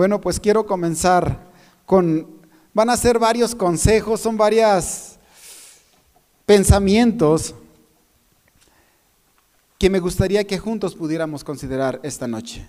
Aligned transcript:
Bueno, 0.00 0.18
pues 0.18 0.40
quiero 0.40 0.64
comenzar 0.64 1.50
con, 1.84 2.26
van 2.72 2.88
a 2.88 2.96
ser 2.96 3.18
varios 3.18 3.54
consejos, 3.54 4.18
son 4.18 4.34
varios 4.34 5.18
pensamientos 6.46 7.54
que 9.78 9.90
me 9.90 10.00
gustaría 10.00 10.42
que 10.44 10.56
juntos 10.56 10.94
pudiéramos 10.94 11.44
considerar 11.44 12.00
esta 12.02 12.26
noche. 12.26 12.66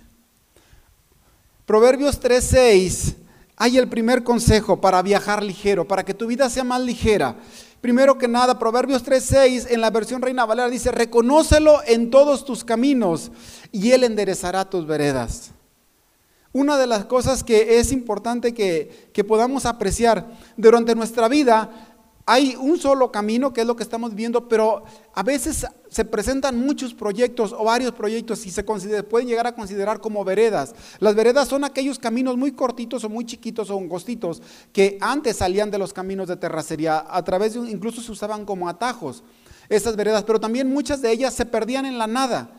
Proverbios 1.64 2.20
3:6, 2.20 3.14
hay 3.56 3.78
el 3.78 3.88
primer 3.88 4.22
consejo 4.22 4.78
para 4.78 5.00
viajar 5.00 5.42
ligero, 5.42 5.88
para 5.88 6.04
que 6.04 6.12
tu 6.12 6.26
vida 6.26 6.50
sea 6.50 6.64
más 6.64 6.82
ligera. 6.82 7.36
Primero 7.80 8.18
que 8.18 8.28
nada, 8.28 8.58
Proverbios 8.58 9.02
3:6 9.02 9.68
en 9.70 9.80
la 9.80 9.88
versión 9.88 10.20
Reina 10.20 10.44
Valera 10.44 10.68
dice, 10.68 10.92
reconócelo 10.92 11.80
en 11.86 12.10
todos 12.10 12.44
tus 12.44 12.62
caminos 12.62 13.32
y 13.72 13.92
Él 13.92 14.04
enderezará 14.04 14.68
tus 14.68 14.86
veredas. 14.86 15.52
Una 16.52 16.76
de 16.76 16.86
las 16.86 17.06
cosas 17.06 17.42
que 17.42 17.78
es 17.78 17.92
importante 17.92 18.52
que, 18.52 19.24
podamos 19.26 19.64
apreciar 19.64 20.38
durante 20.56 20.94
nuestra 20.94 21.28
vida, 21.28 21.70
hay 22.26 22.54
un 22.56 22.78
solo 22.78 23.10
camino 23.10 23.52
que 23.52 23.62
es 23.62 23.66
lo 23.66 23.74
que 23.74 23.82
estamos 23.82 24.14
viendo, 24.14 24.48
pero 24.48 24.84
a 25.14 25.22
veces 25.22 25.66
se 25.88 26.04
presentan 26.04 26.58
muchos 26.58 26.94
proyectos 26.94 27.52
o 27.52 27.64
varios 27.64 27.92
proyectos 27.92 28.46
y 28.46 28.50
se 28.50 28.62
pueden 28.62 29.28
llegar 29.28 29.46
a 29.46 29.54
considerar 29.54 30.00
como 30.00 30.24
veredas. 30.24 30.74
Las 31.00 31.14
veredas 31.14 31.48
son 31.48 31.64
aquellos 31.64 31.98
caminos 31.98 32.36
muy 32.36 32.52
cortitos 32.52 33.02
o 33.04 33.08
muy 33.08 33.24
chiquitos 33.24 33.70
o 33.70 33.78
angostitos 33.78 34.42
que 34.72 34.98
antes 35.00 35.38
salían 35.38 35.70
de 35.70 35.78
los 35.78 35.92
caminos 35.92 36.28
de 36.28 36.36
terracería, 36.36 37.04
a 37.08 37.24
través 37.24 37.54
de, 37.54 37.70
incluso 37.70 38.02
se 38.02 38.12
usaban 38.12 38.44
como 38.44 38.68
atajos 38.68 39.24
esas 39.70 39.96
veredas, 39.96 40.24
pero 40.24 40.38
también 40.38 40.68
muchas 40.70 41.00
de 41.00 41.10
ellas 41.10 41.32
se 41.32 41.46
perdían 41.46 41.86
en 41.86 41.96
la 41.96 42.06
nada. 42.06 42.50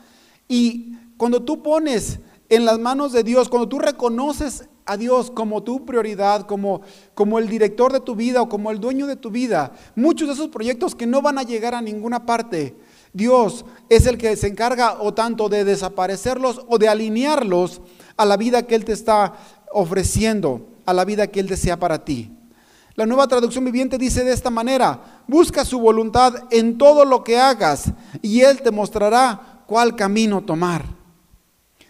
Y 0.48 0.94
cuando 1.16 1.42
tú 1.42 1.62
pones 1.62 2.18
en 2.48 2.64
las 2.64 2.78
manos 2.78 3.12
de 3.12 3.22
Dios, 3.22 3.48
cuando 3.48 3.68
tú 3.68 3.78
reconoces 3.78 4.68
a 4.86 4.96
Dios 4.96 5.30
como 5.30 5.62
tu 5.62 5.84
prioridad, 5.84 6.46
como, 6.46 6.82
como 7.14 7.38
el 7.38 7.48
director 7.48 7.92
de 7.92 8.00
tu 8.00 8.14
vida 8.14 8.42
o 8.42 8.48
como 8.48 8.70
el 8.70 8.80
dueño 8.80 9.06
de 9.06 9.16
tu 9.16 9.30
vida, 9.30 9.72
muchos 9.96 10.28
de 10.28 10.34
esos 10.34 10.48
proyectos 10.48 10.94
que 10.94 11.06
no 11.06 11.22
van 11.22 11.38
a 11.38 11.42
llegar 11.42 11.74
a 11.74 11.80
ninguna 11.80 12.26
parte, 12.26 12.76
Dios 13.12 13.64
es 13.88 14.06
el 14.06 14.18
que 14.18 14.36
se 14.36 14.48
encarga 14.48 15.00
o 15.00 15.14
tanto 15.14 15.48
de 15.48 15.64
desaparecerlos 15.64 16.62
o 16.68 16.78
de 16.78 16.88
alinearlos 16.88 17.80
a 18.16 18.24
la 18.24 18.36
vida 18.36 18.64
que 18.64 18.74
Él 18.74 18.84
te 18.84 18.92
está 18.92 19.34
ofreciendo, 19.72 20.68
a 20.84 20.92
la 20.92 21.04
vida 21.04 21.28
que 21.28 21.40
Él 21.40 21.46
desea 21.46 21.78
para 21.78 22.04
ti. 22.04 22.30
La 22.96 23.06
nueva 23.06 23.26
traducción 23.26 23.64
viviente 23.64 23.98
dice 23.98 24.22
de 24.22 24.32
esta 24.32 24.50
manera, 24.50 25.22
busca 25.26 25.64
su 25.64 25.80
voluntad 25.80 26.34
en 26.50 26.78
todo 26.78 27.04
lo 27.04 27.24
que 27.24 27.38
hagas 27.38 27.92
y 28.22 28.42
Él 28.42 28.62
te 28.62 28.70
mostrará 28.70 29.62
cuál 29.66 29.96
camino 29.96 30.44
tomar. 30.44 31.03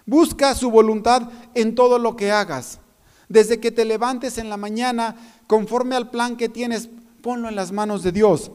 Busca 0.06 0.54
su 0.54 0.70
voluntad 0.70 1.30
en 1.54 1.74
todo 1.74 1.98
lo 1.98 2.16
que 2.16 2.30
hagas. 2.30 2.80
Desde 3.28 3.58
que 3.58 3.70
te 3.70 3.84
levantes 3.84 4.38
en 4.38 4.50
la 4.50 4.56
mañana, 4.56 5.16
conforme 5.46 5.96
al 5.96 6.10
plan 6.10 6.36
que 6.36 6.48
tienes, 6.48 6.88
ponlo 7.22 7.48
en 7.48 7.56
las 7.56 7.72
manos 7.72 8.02
de 8.02 8.12
Dios. 8.12 8.50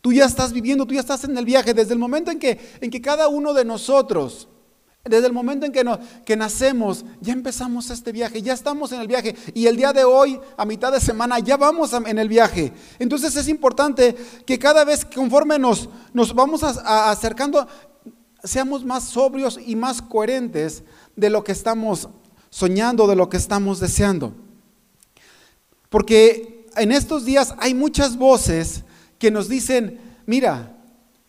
Tú 0.00 0.12
ya 0.12 0.24
estás 0.24 0.52
viviendo, 0.52 0.86
tú 0.86 0.94
ya 0.94 1.00
estás 1.00 1.24
en 1.24 1.36
el 1.36 1.44
viaje. 1.44 1.74
Desde 1.74 1.92
el 1.92 1.98
momento 1.98 2.30
en 2.30 2.38
que, 2.38 2.58
en 2.80 2.90
que 2.90 3.02
cada 3.02 3.28
uno 3.28 3.52
de 3.52 3.66
nosotros, 3.66 4.48
desde 5.04 5.26
el 5.26 5.32
momento 5.32 5.66
en 5.66 5.72
que, 5.72 5.84
no, 5.84 5.98
que 6.24 6.36
nacemos, 6.36 7.04
ya 7.20 7.32
empezamos 7.32 7.90
este 7.90 8.12
viaje, 8.12 8.42
ya 8.42 8.54
estamos 8.54 8.92
en 8.92 9.00
el 9.00 9.08
viaje. 9.08 9.34
Y 9.52 9.66
el 9.66 9.76
día 9.76 9.92
de 9.92 10.04
hoy, 10.04 10.40
a 10.56 10.64
mitad 10.64 10.92
de 10.92 11.00
semana, 11.00 11.38
ya 11.38 11.58
vamos 11.58 11.92
en 11.92 12.18
el 12.18 12.28
viaje. 12.28 12.72
Entonces 12.98 13.36
es 13.36 13.48
importante 13.48 14.16
que 14.46 14.58
cada 14.58 14.84
vez 14.84 15.04
conforme 15.04 15.58
nos, 15.58 15.88
nos 16.14 16.34
vamos 16.34 16.62
acercando, 16.62 17.66
seamos 18.44 18.84
más 18.84 19.04
sobrios 19.04 19.58
y 19.64 19.76
más 19.76 20.02
coherentes 20.02 20.82
de 21.16 21.30
lo 21.30 21.44
que 21.44 21.52
estamos 21.52 22.08
soñando, 22.48 23.06
de 23.06 23.16
lo 23.16 23.28
que 23.28 23.36
estamos 23.36 23.80
deseando. 23.80 24.32
Porque 25.88 26.66
en 26.76 26.92
estos 26.92 27.24
días 27.24 27.54
hay 27.58 27.74
muchas 27.74 28.16
voces 28.16 28.84
que 29.18 29.30
nos 29.30 29.48
dicen, 29.48 30.00
mira, 30.26 30.76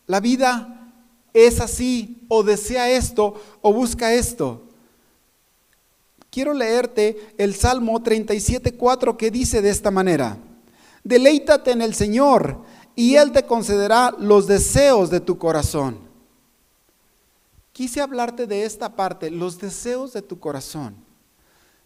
la 0.06 0.20
vida 0.20 0.92
es 1.34 1.60
así, 1.60 2.24
o 2.28 2.42
desea 2.42 2.90
esto, 2.90 3.40
o 3.60 3.72
busca 3.72 4.12
esto. 4.12 4.62
Quiero 6.30 6.54
leerte 6.54 7.34
el 7.36 7.54
Salmo 7.54 8.00
37.4 8.00 9.16
que 9.16 9.30
dice 9.30 9.60
de 9.60 9.70
esta 9.70 9.90
manera, 9.90 10.38
deleítate 11.04 11.72
en 11.72 11.82
el 11.82 11.94
Señor 11.94 12.62
y 12.96 13.16
Él 13.16 13.32
te 13.32 13.44
concederá 13.44 14.14
los 14.18 14.46
deseos 14.46 15.10
de 15.10 15.20
tu 15.20 15.36
corazón 15.36 16.11
quise 17.72 18.00
hablarte 18.00 18.46
de 18.46 18.64
esta 18.64 18.94
parte, 18.94 19.30
los 19.30 19.58
deseos 19.58 20.12
de 20.12 20.22
tu 20.22 20.38
corazón. 20.38 20.96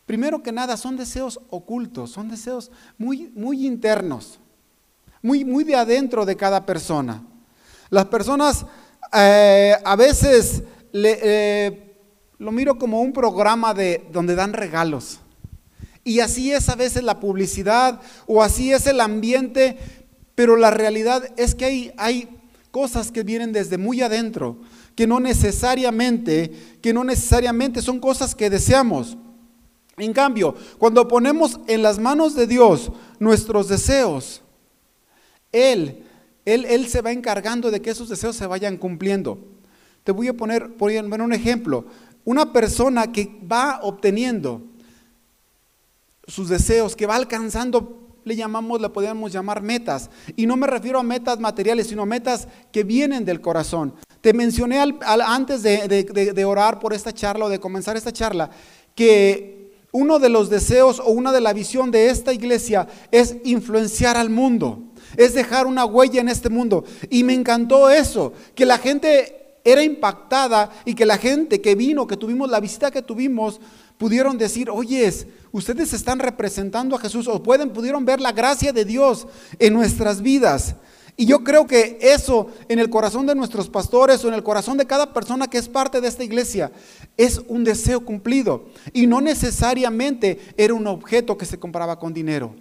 Primero 0.05 0.43
que 0.43 0.53
nada, 0.53 0.77
son 0.77 0.97
deseos 0.97 1.41
ocultos, 1.51 2.11
son 2.11 2.29
deseos 2.29 2.71
muy, 2.97 3.33
muy 3.35 3.67
internos, 3.67 4.39
muy, 5.21 5.45
muy 5.45 5.65
de 5.65 5.75
adentro 5.75 6.25
de 6.25 6.37
cada 6.37 6.65
persona. 6.65 7.25
Las 7.91 8.07
personas 8.07 8.67
eh, 9.13 9.75
a 9.85 9.97
veces 9.97 10.63
eh, 10.93 11.97
lo 12.39 12.53
miro 12.53 12.79
como 12.79 13.01
un 13.01 13.13
programa 13.13 13.75
de, 13.75 14.07
donde 14.13 14.35
dan 14.35 14.53
regalos. 14.53 15.21
Y 16.05 16.21
así 16.21 16.53
es 16.53 16.69
a 16.69 16.77
veces 16.77 17.03
la 17.03 17.19
publicidad 17.19 18.01
o 18.27 18.43
así 18.43 18.73
es 18.73 18.87
el 18.87 19.01
ambiente, 19.01 19.77
pero 20.37 20.57
la 20.57 20.71
realidad 20.71 21.29
es 21.37 21.57
que 21.57 21.65
hay, 21.65 21.93
hay 21.97 22.29
cosas 22.71 23.11
que 23.11 23.25
vienen 23.25 23.53
desde 23.53 23.77
muy 23.79 24.03
adentro, 24.03 24.61
que 24.97 25.07
no 25.07 25.21
necesariamente, 25.21 26.79
que 26.83 26.93
no 26.93 27.05
necesariamente 27.05 27.83
son 27.83 28.01
cosas 28.01 28.35
que 28.35 28.51
deseamos. 28.51 29.17
En 29.99 30.13
cambio, 30.13 30.55
cuando 30.79 31.07
ponemos 31.07 31.61
en 31.69 31.83
las 31.83 31.99
manos 31.99 32.35
de 32.35 32.47
Dios 32.47 32.91
nuestros 33.19 33.69
deseos, 33.69 34.43
Él, 35.53 36.03
Él, 36.45 36.65
Él 36.65 36.89
se 36.89 37.03
va 37.03 37.13
encargando 37.13 37.71
de 37.71 37.81
que 37.81 37.91
esos 37.91 38.09
deseos 38.09 38.37
se 38.37 38.47
vayan 38.47 38.79
cumpliendo. 38.79 39.39
Te 40.03 40.13
voy 40.13 40.29
a 40.29 40.35
poner, 40.35 40.75
por 40.77 40.91
un 40.91 41.33
ejemplo. 41.33 41.85
Una 42.25 42.53
persona 42.53 43.13
que 43.13 43.39
va 43.51 43.81
obteniendo 43.83 44.63
sus 46.27 46.49
deseos, 46.49 46.97
que 46.97 47.07
va 47.07 47.17
alcanzando 47.17 48.07
le 48.25 48.35
llamamos, 48.35 48.81
le 48.81 48.89
podríamos 48.89 49.33
llamar 49.33 49.63
metas. 49.63 50.11
Y 50.35 50.47
no 50.47 50.57
me 50.57 50.67
refiero 50.67 50.99
a 50.99 51.05
metas 51.05 51.39
materiales, 51.39 51.87
sino 51.87 52.05
metas 52.07 52.49
que 52.73 52.83
vienen 52.83 53.25
del 53.25 53.41
corazón. 53.41 53.95
Te 54.27 54.33
mencioné 54.33 54.83
antes 55.05 55.63
de, 55.63 56.45
orar 56.45 56.81
por 56.81 56.93
esta 56.93 57.13
charla 57.13 57.45
o 57.45 57.49
de 57.49 57.61
comenzar 57.61 57.97
esta 57.97 58.13
charla 58.13 58.51
que 58.93 59.71
uno 59.93 60.19
de 60.19 60.29
los 60.29 60.51
deseos 60.51 60.99
o 60.99 61.11
una 61.13 61.31
de 61.31 61.41
la 61.41 61.53
visión 61.53 61.93
de 61.93 62.11
esta 62.11 62.33
iglesia 62.33 62.89
es 63.13 63.37
influenciar 63.45 64.17
al 64.17 64.29
mundo, 64.29 64.83
es 65.17 65.33
dejar 65.33 65.69
una 65.69 65.85
huella 65.85 66.21
en 66.21 66.29
este 66.29 66.49
mundo. 66.49 66.83
Y 67.09 67.23
me 67.23 67.35
encantó 67.35 67.89
eso, 67.89 68.33
que 68.57 68.67
la 68.67 68.79
gente 68.79 69.61
era 69.63 69.85
impactada 69.85 70.73
y 70.85 70.95
que 70.95 71.07
la 71.07 71.19
gente 71.19 71.61
que 71.61 71.77
vino, 71.77 72.09
que 72.09 72.17
tuvimos 72.17 72.51
la 72.51 72.59
visita 72.59 72.91
que 72.91 73.03
tuvimos, 73.03 73.61
pudieron 73.97 74.37
decir, 74.37 74.71
oyes, 74.71 75.29
ustedes 75.53 75.93
están 75.93 76.19
representando 76.19 76.97
a 76.97 76.99
Jesús 76.99 77.29
o 77.29 77.45
pueden, 77.45 77.71
pudieron 77.71 78.05
ver 78.05 78.21
la 78.21 78.33
gracia 78.33 78.73
de 78.73 78.85
Dios 78.85 79.29
en 79.61 79.73
nuestras 79.73 80.21
vidas. 80.21 80.75
Y 81.19 81.25
yo 81.25 81.43
creo 81.43 81.67
que 81.67 81.99
eso 82.01 82.49
en 82.69 82.79
el 82.79 82.91
corazón 82.91 83.27
de 83.27 83.35
nuestros 83.35 83.71
pastores 83.71 84.23
o 84.23 84.29
en 84.29 84.35
el 84.35 84.43
corazón 84.43 84.77
de 84.77 84.87
cada 84.87 85.15
persona 85.15 85.49
que 85.49 85.57
es 85.57 85.69
parte 85.69 86.01
de 86.03 86.09
esta 86.09 86.25
iglesia 86.25 86.71
es 87.17 87.41
un 87.49 87.65
deseo 87.65 88.05
cumplido. 88.05 88.67
Y 88.93 89.07
no 89.07 89.23
necesariamente 89.23 90.39
era 90.59 90.75
un 90.75 90.87
objeto 90.87 91.39
que 91.39 91.47
se 91.47 91.59
compraba 91.59 91.99
con 91.99 92.13
dinero, 92.13 92.55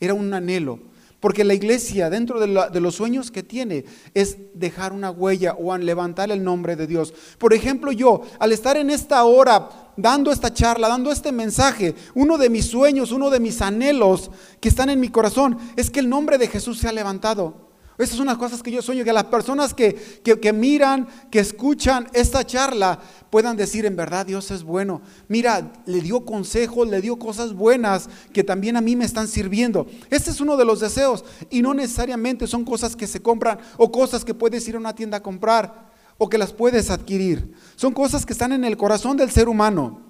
era 0.00 0.14
un 0.14 0.32
anhelo. 0.32 0.80
Porque 1.20 1.42
la 1.42 1.52
iglesia, 1.52 2.10
dentro 2.10 2.38
de, 2.38 2.80
los 2.80 2.94
sueños 2.94 3.32
que 3.32 3.42
tiene, 3.42 3.84
es 4.14 4.36
dejar 4.54 4.92
una 4.92 5.10
huella 5.10 5.56
o 5.58 5.76
levantar 5.76 6.30
el 6.30 6.44
nombre 6.44 6.76
de 6.76 6.86
Dios. 6.86 7.12
Por 7.38 7.52
ejemplo, 7.52 7.90
yo, 7.90 8.22
al 8.38 8.52
estar 8.52 8.76
en 8.76 8.88
esta 8.88 9.24
hora 9.24 9.68
dando 9.96 10.30
esta 10.30 10.54
charla, 10.54 10.86
dando 10.86 11.10
este 11.10 11.32
mensaje, 11.32 11.96
uno 12.14 12.38
de 12.38 12.48
mis 12.48 12.66
sueños, 12.66 13.10
uno 13.10 13.30
de 13.30 13.40
mis 13.40 13.60
anhelos 13.60 14.30
que 14.60 14.68
están 14.68 14.90
en 14.90 15.00
mi 15.00 15.08
corazón, 15.08 15.58
es 15.76 15.90
que 15.90 15.98
el 15.98 16.08
nombre 16.08 16.38
de 16.38 16.46
Jesús 16.46 16.78
sea 16.78 16.92
levantado. 16.92 17.67
Estas 17.98 18.16
son 18.16 18.26
las 18.26 18.38
cosas 18.38 18.62
que 18.62 18.70
yo 18.70 18.80
sueño, 18.80 19.02
que 19.02 19.12
las 19.12 19.24
personas 19.24 19.74
que, 19.74 19.92
que, 20.22 20.52
miran, 20.52 21.08
que 21.32 21.40
escuchan 21.40 22.08
esta 22.12 22.46
charla, 22.46 23.00
puedan 23.28 23.56
decir, 23.56 23.84
en 23.86 23.96
verdad 23.96 24.24
Dios 24.24 24.52
es 24.52 24.62
bueno. 24.62 25.02
Mira, 25.26 25.72
le 25.84 26.00
dio 26.00 26.24
consejos, 26.24 26.88
le 26.88 27.00
dio 27.00 27.18
cosas 27.18 27.54
buenas 27.54 28.08
que 28.32 28.44
también 28.44 28.76
a 28.76 28.80
mí 28.80 28.94
me 28.94 29.04
están 29.04 29.26
sirviendo. 29.26 29.88
Este 30.10 30.30
es 30.30 30.40
uno 30.40 30.56
de 30.56 30.64
los 30.64 30.78
deseos 30.78 31.24
y 31.50 31.60
no 31.60 31.74
necesariamente 31.74 32.46
son 32.46 32.64
cosas 32.64 32.94
que 32.94 33.08
se 33.08 33.20
compran 33.20 33.58
o 33.76 33.90
cosas 33.90 34.24
que 34.24 34.32
puedes 34.32 34.66
ir 34.68 34.76
a 34.76 34.78
una 34.78 34.94
tienda 34.94 35.16
a 35.16 35.22
comprar 35.22 35.90
o 36.18 36.28
que 36.28 36.38
las 36.38 36.52
puedes 36.52 36.90
adquirir. 36.90 37.52
Son 37.74 37.92
cosas 37.92 38.24
que 38.24 38.32
están 38.32 38.52
en 38.52 38.64
el 38.64 38.76
corazón 38.76 39.16
del 39.16 39.32
ser 39.32 39.48
humano. 39.48 40.08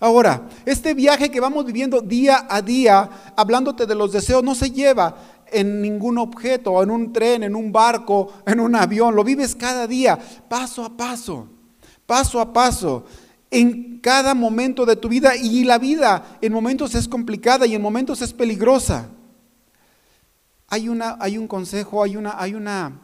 Ahora, 0.00 0.48
este 0.66 0.92
viaje 0.92 1.30
que 1.30 1.40
vamos 1.40 1.64
viviendo 1.64 2.00
día 2.00 2.46
a 2.50 2.60
día, 2.60 3.08
hablándote 3.36 3.86
de 3.86 3.94
los 3.94 4.12
deseos, 4.12 4.42
no 4.42 4.54
se 4.54 4.70
lleva 4.70 5.16
en 5.54 5.80
ningún 5.80 6.18
objeto, 6.18 6.82
en 6.82 6.90
un 6.90 7.12
tren, 7.12 7.42
en 7.44 7.54
un 7.54 7.72
barco, 7.72 8.32
en 8.46 8.60
un 8.60 8.74
avión, 8.74 9.14
lo 9.14 9.24
vives 9.24 9.54
cada 9.54 9.86
día, 9.86 10.18
paso 10.48 10.84
a 10.84 10.96
paso, 10.96 11.48
paso 12.06 12.40
a 12.40 12.52
paso. 12.52 13.04
en 13.50 14.00
cada 14.00 14.34
momento 14.34 14.84
de 14.84 14.96
tu 14.96 15.08
vida 15.08 15.36
y 15.36 15.62
la 15.64 15.78
vida 15.78 16.38
en 16.42 16.52
momentos 16.52 16.94
es 16.94 17.06
complicada 17.06 17.66
y 17.66 17.74
en 17.74 17.80
momentos 17.80 18.20
es 18.20 18.32
peligrosa. 18.32 19.08
Hay, 20.68 20.88
una, 20.88 21.16
hay 21.20 21.38
un 21.38 21.46
consejo, 21.46 22.02
hay 22.02 22.16
una, 22.16 22.34
hay 22.36 22.54
una, 22.54 23.00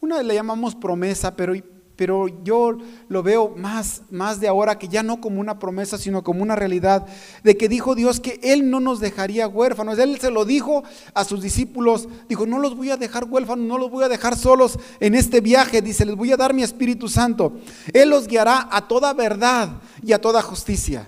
una 0.00 0.22
le 0.22 0.34
llamamos 0.34 0.74
promesa, 0.74 1.36
pero 1.36 1.54
pero 2.00 2.28
yo 2.28 2.78
lo 3.08 3.22
veo 3.22 3.52
más, 3.58 4.00
más 4.10 4.40
de 4.40 4.48
ahora 4.48 4.78
que 4.78 4.88
ya 4.88 5.02
no 5.02 5.20
como 5.20 5.38
una 5.38 5.58
promesa, 5.58 5.98
sino 5.98 6.24
como 6.24 6.42
una 6.42 6.56
realidad 6.56 7.06
de 7.44 7.58
que 7.58 7.68
dijo 7.68 7.94
Dios 7.94 8.20
que 8.20 8.40
Él 8.42 8.70
no 8.70 8.80
nos 8.80 9.00
dejaría 9.00 9.46
huérfanos. 9.46 9.98
Él 9.98 10.18
se 10.18 10.30
lo 10.30 10.46
dijo 10.46 10.82
a 11.12 11.24
sus 11.24 11.42
discípulos, 11.42 12.08
dijo, 12.26 12.46
no 12.46 12.58
los 12.58 12.74
voy 12.74 12.88
a 12.88 12.96
dejar 12.96 13.24
huérfanos, 13.24 13.66
no 13.66 13.76
los 13.76 13.90
voy 13.90 14.02
a 14.04 14.08
dejar 14.08 14.34
solos 14.34 14.78
en 14.98 15.14
este 15.14 15.42
viaje, 15.42 15.82
dice, 15.82 16.06
les 16.06 16.16
voy 16.16 16.32
a 16.32 16.38
dar 16.38 16.54
mi 16.54 16.62
Espíritu 16.62 17.06
Santo. 17.06 17.60
Él 17.92 18.08
los 18.08 18.26
guiará 18.28 18.66
a 18.72 18.88
toda 18.88 19.12
verdad 19.12 19.82
y 20.02 20.14
a 20.14 20.22
toda 20.22 20.40
justicia. 20.40 21.06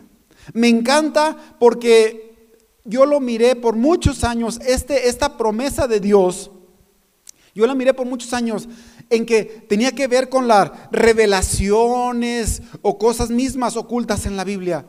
Me 0.53 0.69
encanta 0.69 1.39
porque 1.59 2.59
yo 2.85 3.07
lo 3.07 3.19
miré 3.19 3.57
por 3.57 3.77
muchos 3.77 4.25
años, 4.25 4.61
este, 4.67 5.09
esta 5.09 5.39
promesa 5.39 5.89
de 5.89 6.01
Dios, 6.01 6.51
yo 7.55 7.67
la 7.67 7.75
miré 7.75 7.93
por 7.93 8.07
muchos 8.07 8.33
años 8.33 8.69
en 9.11 9.27
que 9.27 9.45
tenía 9.45 9.93
que 9.93 10.09
ver 10.09 10.29
con 10.29 10.49
las 10.49 10.71
revelaciones 10.91 12.63
o 12.81 12.99
cosas 12.99 13.29
mismas 13.31 13.77
ocultas 13.77 14.25
en 14.25 14.37
la 14.37 14.45
Biblia. 14.45 14.87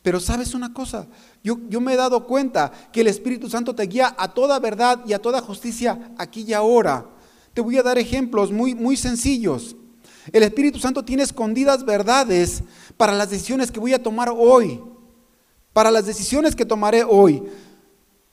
Pero 0.00 0.20
sabes 0.20 0.54
una 0.54 0.72
cosa, 0.72 1.06
yo, 1.42 1.58
me 1.80 1.92
he 1.92 1.96
dado 1.96 2.26
cuenta 2.26 2.72
que 2.92 3.02
el 3.02 3.08
Espíritu 3.08 3.50
Santo 3.50 3.74
te 3.74 3.82
guía 3.82 4.14
a 4.16 4.32
toda 4.32 4.58
verdad 4.60 5.00
y 5.06 5.12
a 5.12 5.20
toda 5.20 5.42
justicia 5.42 6.12
aquí 6.16 6.44
y 6.46 6.52
ahora. 6.54 7.06
Te 7.52 7.60
voy 7.60 7.76
a 7.76 7.82
dar 7.82 7.98
ejemplos 7.98 8.50
muy, 8.50 8.74
muy 8.74 8.96
sencillos. 8.96 9.76
El 10.32 10.42
Espíritu 10.42 10.78
Santo 10.78 11.04
tiene 11.04 11.22
escondidas 11.22 11.84
verdades 11.84 12.62
para 12.96 13.14
las 13.14 13.30
decisiones 13.30 13.70
que 13.70 13.80
voy 13.80 13.94
a 13.94 14.02
tomar 14.02 14.30
hoy, 14.34 14.80
para 15.72 15.90
las 15.90 16.06
decisiones 16.06 16.56
que 16.56 16.64
tomaré 16.64 17.04
hoy. 17.04 17.42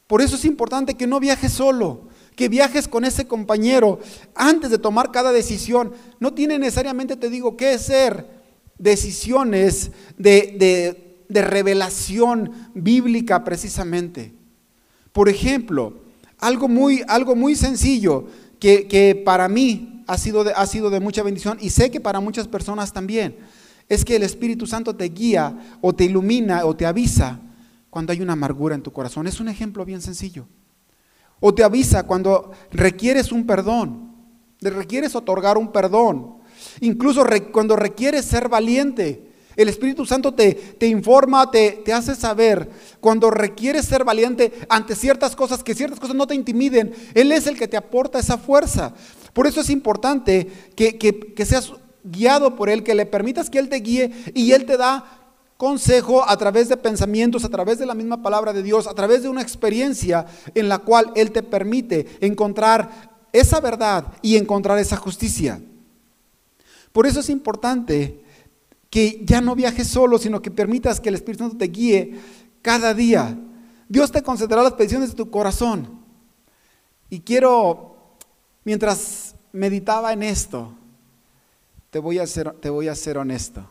Por 0.08 0.22
eso 0.22 0.36
es 0.36 0.46
importante 0.46 0.96
que 0.96 1.08
no 1.08 1.20
viajes 1.20 1.54
solo 1.54 2.13
que 2.36 2.50
viajes 2.50 2.88
con 2.88 3.06
ese 3.06 3.28
compañero 3.28 4.00
antes 4.36 4.72
de 4.72 4.78
tomar 4.78 5.12
cada 5.12 5.32
decisión. 5.32 5.94
No 6.20 6.34
tiene 6.34 6.60
necesariamente, 6.60 7.16
te 7.16 7.30
digo, 7.30 7.58
que 7.58 7.78
ser 7.78 8.28
decisiones 8.78 9.92
de, 10.18 11.00
revelación 11.30 12.52
bíblica 12.76 13.44
precisamente. 13.44 14.34
Por 15.12 15.30
ejemplo, 15.30 16.02
algo 16.38 16.68
muy, 16.68 17.04
algo 17.08 17.36
muy 17.36 17.56
sencillo 17.56 18.28
que, 18.60 19.22
para 19.26 19.48
mí 19.50 20.04
ha 20.08 20.18
sido, 20.18 20.44
de, 20.44 20.54
ha 20.56 20.66
sido 20.66 20.90
de 20.90 21.00
mucha 21.00 21.24
bendición 21.24 21.58
y 21.60 21.70
sé 21.70 21.90
que 21.90 22.00
para 22.00 22.20
muchas 22.20 22.48
personas 22.48 22.94
también, 22.94 23.38
es 23.90 24.06
que 24.06 24.16
el 24.16 24.24
Espíritu 24.24 24.66
Santo 24.68 24.96
te 24.96 25.06
guía 25.06 25.78
o 25.82 25.94
te 25.94 26.06
ilumina 26.06 26.66
o 26.66 26.76
te 26.76 26.86
avisa 26.86 27.40
cuando 27.90 28.12
hay 28.12 28.22
una 28.22 28.34
amargura 28.34 28.76
en 28.76 28.82
tu 28.82 28.92
corazón. 28.92 29.28
Es 29.28 29.40
un 29.40 29.50
ejemplo 29.50 29.86
bien 29.86 30.02
sencillo. 30.02 30.48
O 31.46 31.54
te 31.54 31.62
avisa 31.62 32.04
cuando 32.04 32.52
requieres 32.72 33.34
un 33.34 33.46
perdón, 33.46 34.16
le 34.62 34.70
requieres 34.70 35.14
otorgar 35.14 35.58
un 35.58 35.74
perdón. 35.74 36.38
Incluso 36.80 37.26
cuando 37.52 37.76
requieres 37.76 38.24
ser 38.24 38.48
valiente. 38.48 39.30
El 39.58 39.68
Espíritu 39.68 40.06
Santo 40.06 40.34
te, 40.34 40.54
te 40.54 40.88
informa, 40.88 41.52
te, 41.52 41.82
te, 41.84 41.92
hace 41.92 42.16
saber 42.16 42.70
cuando 43.02 43.30
requieres 43.30 43.84
ser 43.84 44.06
valiente 44.06 44.54
ante 44.70 44.96
ciertas 44.96 45.36
cosas, 45.36 45.66
que 45.66 45.76
ciertas 45.76 46.00
cosas 46.00 46.16
no 46.16 46.28
te 46.28 46.34
intimiden. 46.34 46.94
Él 47.14 47.34
es 47.34 47.46
el 47.46 47.58
que 47.58 47.68
te 47.68 47.76
aporta 47.76 48.20
esa 48.20 48.38
fuerza. 48.38 48.94
Por 49.34 49.46
eso 49.46 49.60
es 49.60 49.70
importante 49.70 50.48
que, 50.78 50.98
que, 50.98 51.34
que 51.34 51.46
seas 51.46 51.74
guiado 52.06 52.56
por 52.56 52.70
Él, 52.70 52.84
que 52.84 52.96
le 52.96 53.06
permitas 53.06 53.50
que 53.50 53.60
Él 53.60 53.68
te 53.68 53.82
guíe 53.82 54.14
y 54.34 54.54
Él 54.54 54.66
te 54.66 54.78
da 54.78 55.23
consejo 55.64 56.30
a 56.30 56.36
través 56.36 56.68
de 56.68 56.76
pensamientos, 56.76 57.46
a 57.46 57.50
través 57.50 57.80
de 57.80 57.86
la 57.86 57.94
misma 57.94 58.22
palabra 58.22 58.52
de 58.52 58.62
Dios, 58.62 58.86
a 58.86 58.94
través 58.94 59.24
de 59.24 59.30
una 59.30 59.42
experiencia 59.42 60.26
en 60.54 60.68
la 60.68 60.80
cual 60.80 61.14
Él 61.16 61.32
te 61.32 61.42
permite 61.42 62.06
encontrar 62.20 63.14
esa 63.32 63.62
verdad 63.62 64.08
y 64.22 64.36
encontrar 64.36 64.78
esa 64.78 64.98
justicia. 64.98 65.62
Por 66.92 67.08
eso 67.08 67.22
es 67.22 67.30
importante 67.30 68.26
que 68.90 69.22
ya 69.24 69.40
no 69.40 69.56
viajes 69.56 69.88
solo, 69.88 70.18
sino 70.18 70.42
que 70.42 70.52
permitas 70.52 71.00
que 71.00 71.08
el 71.08 71.16
Espíritu 71.16 71.46
Santo 71.46 71.58
te 71.58 71.68
guíe 71.68 72.20
cada 72.62 72.94
día. 72.94 73.40
Dios 73.88 74.12
te 74.12 74.22
concederá 74.22 74.64
las 74.64 74.74
peticiones 74.74 75.12
de 75.12 75.16
tu 75.16 75.32
corazón. 75.32 75.88
Y 77.10 77.22
quiero, 77.22 78.18
mientras 78.66 79.34
meditaba 79.54 80.12
en 80.12 80.24
esto, 80.24 80.74
te 81.90 82.00
voy 82.00 82.20
a 82.20 82.28
ser, 82.28 82.52
te 82.60 82.70
voy 82.70 82.90
a 82.90 82.96
ser 82.96 83.18
honesto 83.18 83.70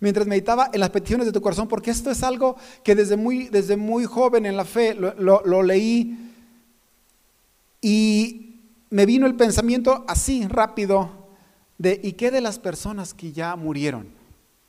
mientras 0.00 0.26
meditaba 0.26 0.70
en 0.72 0.80
las 0.80 0.90
peticiones 0.90 1.26
de 1.26 1.32
tu 1.32 1.40
corazón, 1.40 1.68
porque 1.68 1.90
esto 1.90 2.10
es 2.10 2.22
algo 2.22 2.56
que 2.82 2.94
desde 2.94 3.16
muy, 3.16 3.48
desde 3.48 3.76
muy 3.76 4.04
joven 4.04 4.46
en 4.46 4.56
la 4.56 4.64
fe 4.64 4.94
lo, 4.94 5.62
leí 5.62 6.32
y 7.80 8.60
me 8.90 9.06
vino 9.06 9.26
el 9.26 9.36
pensamiento 9.36 10.04
así 10.08 10.46
rápido 10.46 11.28
de 11.78 12.00
¿y 12.02 12.12
qué 12.12 12.30
de 12.30 12.40
las 12.40 12.58
personas 12.58 13.14
que 13.14 13.32
ya 13.32 13.54
murieron? 13.56 14.08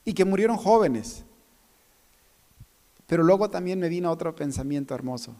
Y 0.05 0.13
que 0.13 0.25
murieron 0.25 0.57
jóvenes. 0.57 1.23
Pero 3.07 3.23
luego 3.23 3.49
también 3.49 3.79
me 3.79 3.89
vino 3.89 4.11
otro 4.11 4.35
pensamiento 4.35 4.93
hermoso, 4.93 5.35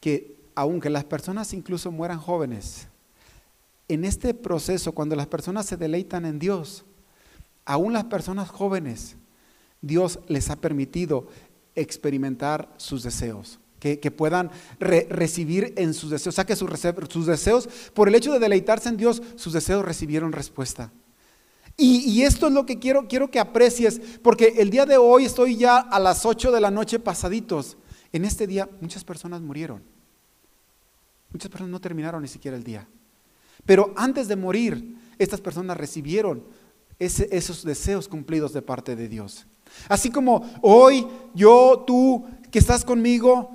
que 0.00 0.36
aunque 0.54 0.90
las 0.90 1.04
personas 1.04 1.52
incluso 1.52 1.90
mueran 1.90 2.20
jóvenes, 2.20 2.86
en 3.88 4.04
este 4.04 4.34
proceso, 4.34 4.92
cuando 4.92 5.16
las 5.16 5.26
personas 5.26 5.66
se 5.66 5.76
deleitan 5.76 6.24
en 6.24 6.38
Dios, 6.38 6.84
aún 7.64 7.92
las 7.92 8.04
personas 8.04 8.48
jóvenes, 8.50 9.16
Dios 9.80 10.18
les 10.28 10.50
ha 10.50 10.56
permitido 10.56 11.28
experimentar 11.74 12.72
sus 12.76 13.02
deseos. 13.02 13.58
Que, 13.80 14.10
puedan 14.10 14.50
recibir 14.80 15.74
en 15.76 15.92
sus 15.92 16.08
deseos, 16.08 16.34
o 16.34 16.36
sea 16.36 16.46
que 16.46 16.56
sus, 16.56 16.70
sus, 17.10 17.26
deseos, 17.26 17.68
por 17.92 18.08
el 18.08 18.14
hecho 18.14 18.32
de 18.32 18.38
deleitarse 18.38 18.88
en 18.88 18.96
Dios, 18.96 19.20
sus 19.36 19.52
deseos 19.52 19.84
recibieron 19.84 20.32
respuesta. 20.32 20.90
Y, 21.76 22.22
esto 22.22 22.46
es 22.46 22.52
lo 22.54 22.64
que 22.64 22.78
quiero, 22.78 23.08
quiero 23.08 23.30
que 23.30 23.40
aprecies, 23.40 24.00
porque 24.22 24.54
el 24.58 24.70
día 24.70 24.86
de 24.86 24.96
hoy 24.96 25.26
estoy 25.26 25.56
ya 25.56 25.78
a 25.78 25.98
las 25.98 26.24
8 26.24 26.50
de 26.50 26.62
la 26.62 26.70
noche 26.70 26.98
pasaditos. 26.98 27.76
En 28.10 28.24
este 28.24 28.46
día 28.46 28.70
muchas 28.80 29.04
personas 29.04 29.42
murieron. 29.42 29.82
Muchas 31.30 31.50
personas 31.50 31.70
no 31.70 31.80
terminaron 31.80 32.22
ni 32.22 32.28
siquiera 32.28 32.56
el 32.56 32.64
día. 32.64 32.86
Pero 33.66 33.92
antes 33.96 34.28
de 34.28 34.36
morir, 34.36 34.96
estas 35.18 35.40
personas 35.40 35.76
recibieron 35.76 36.44
esos 36.98 37.64
deseos 37.64 38.08
cumplidos 38.08 38.52
de 38.52 38.62
parte 38.62 38.96
de 38.96 39.08
Dios. 39.08 39.46
Así 39.88 40.10
como 40.10 40.48
hoy 40.62 41.06
yo, 41.34 41.84
tú 41.86 42.24
que 42.50 42.58
estás 42.58 42.84
conmigo, 42.84 43.50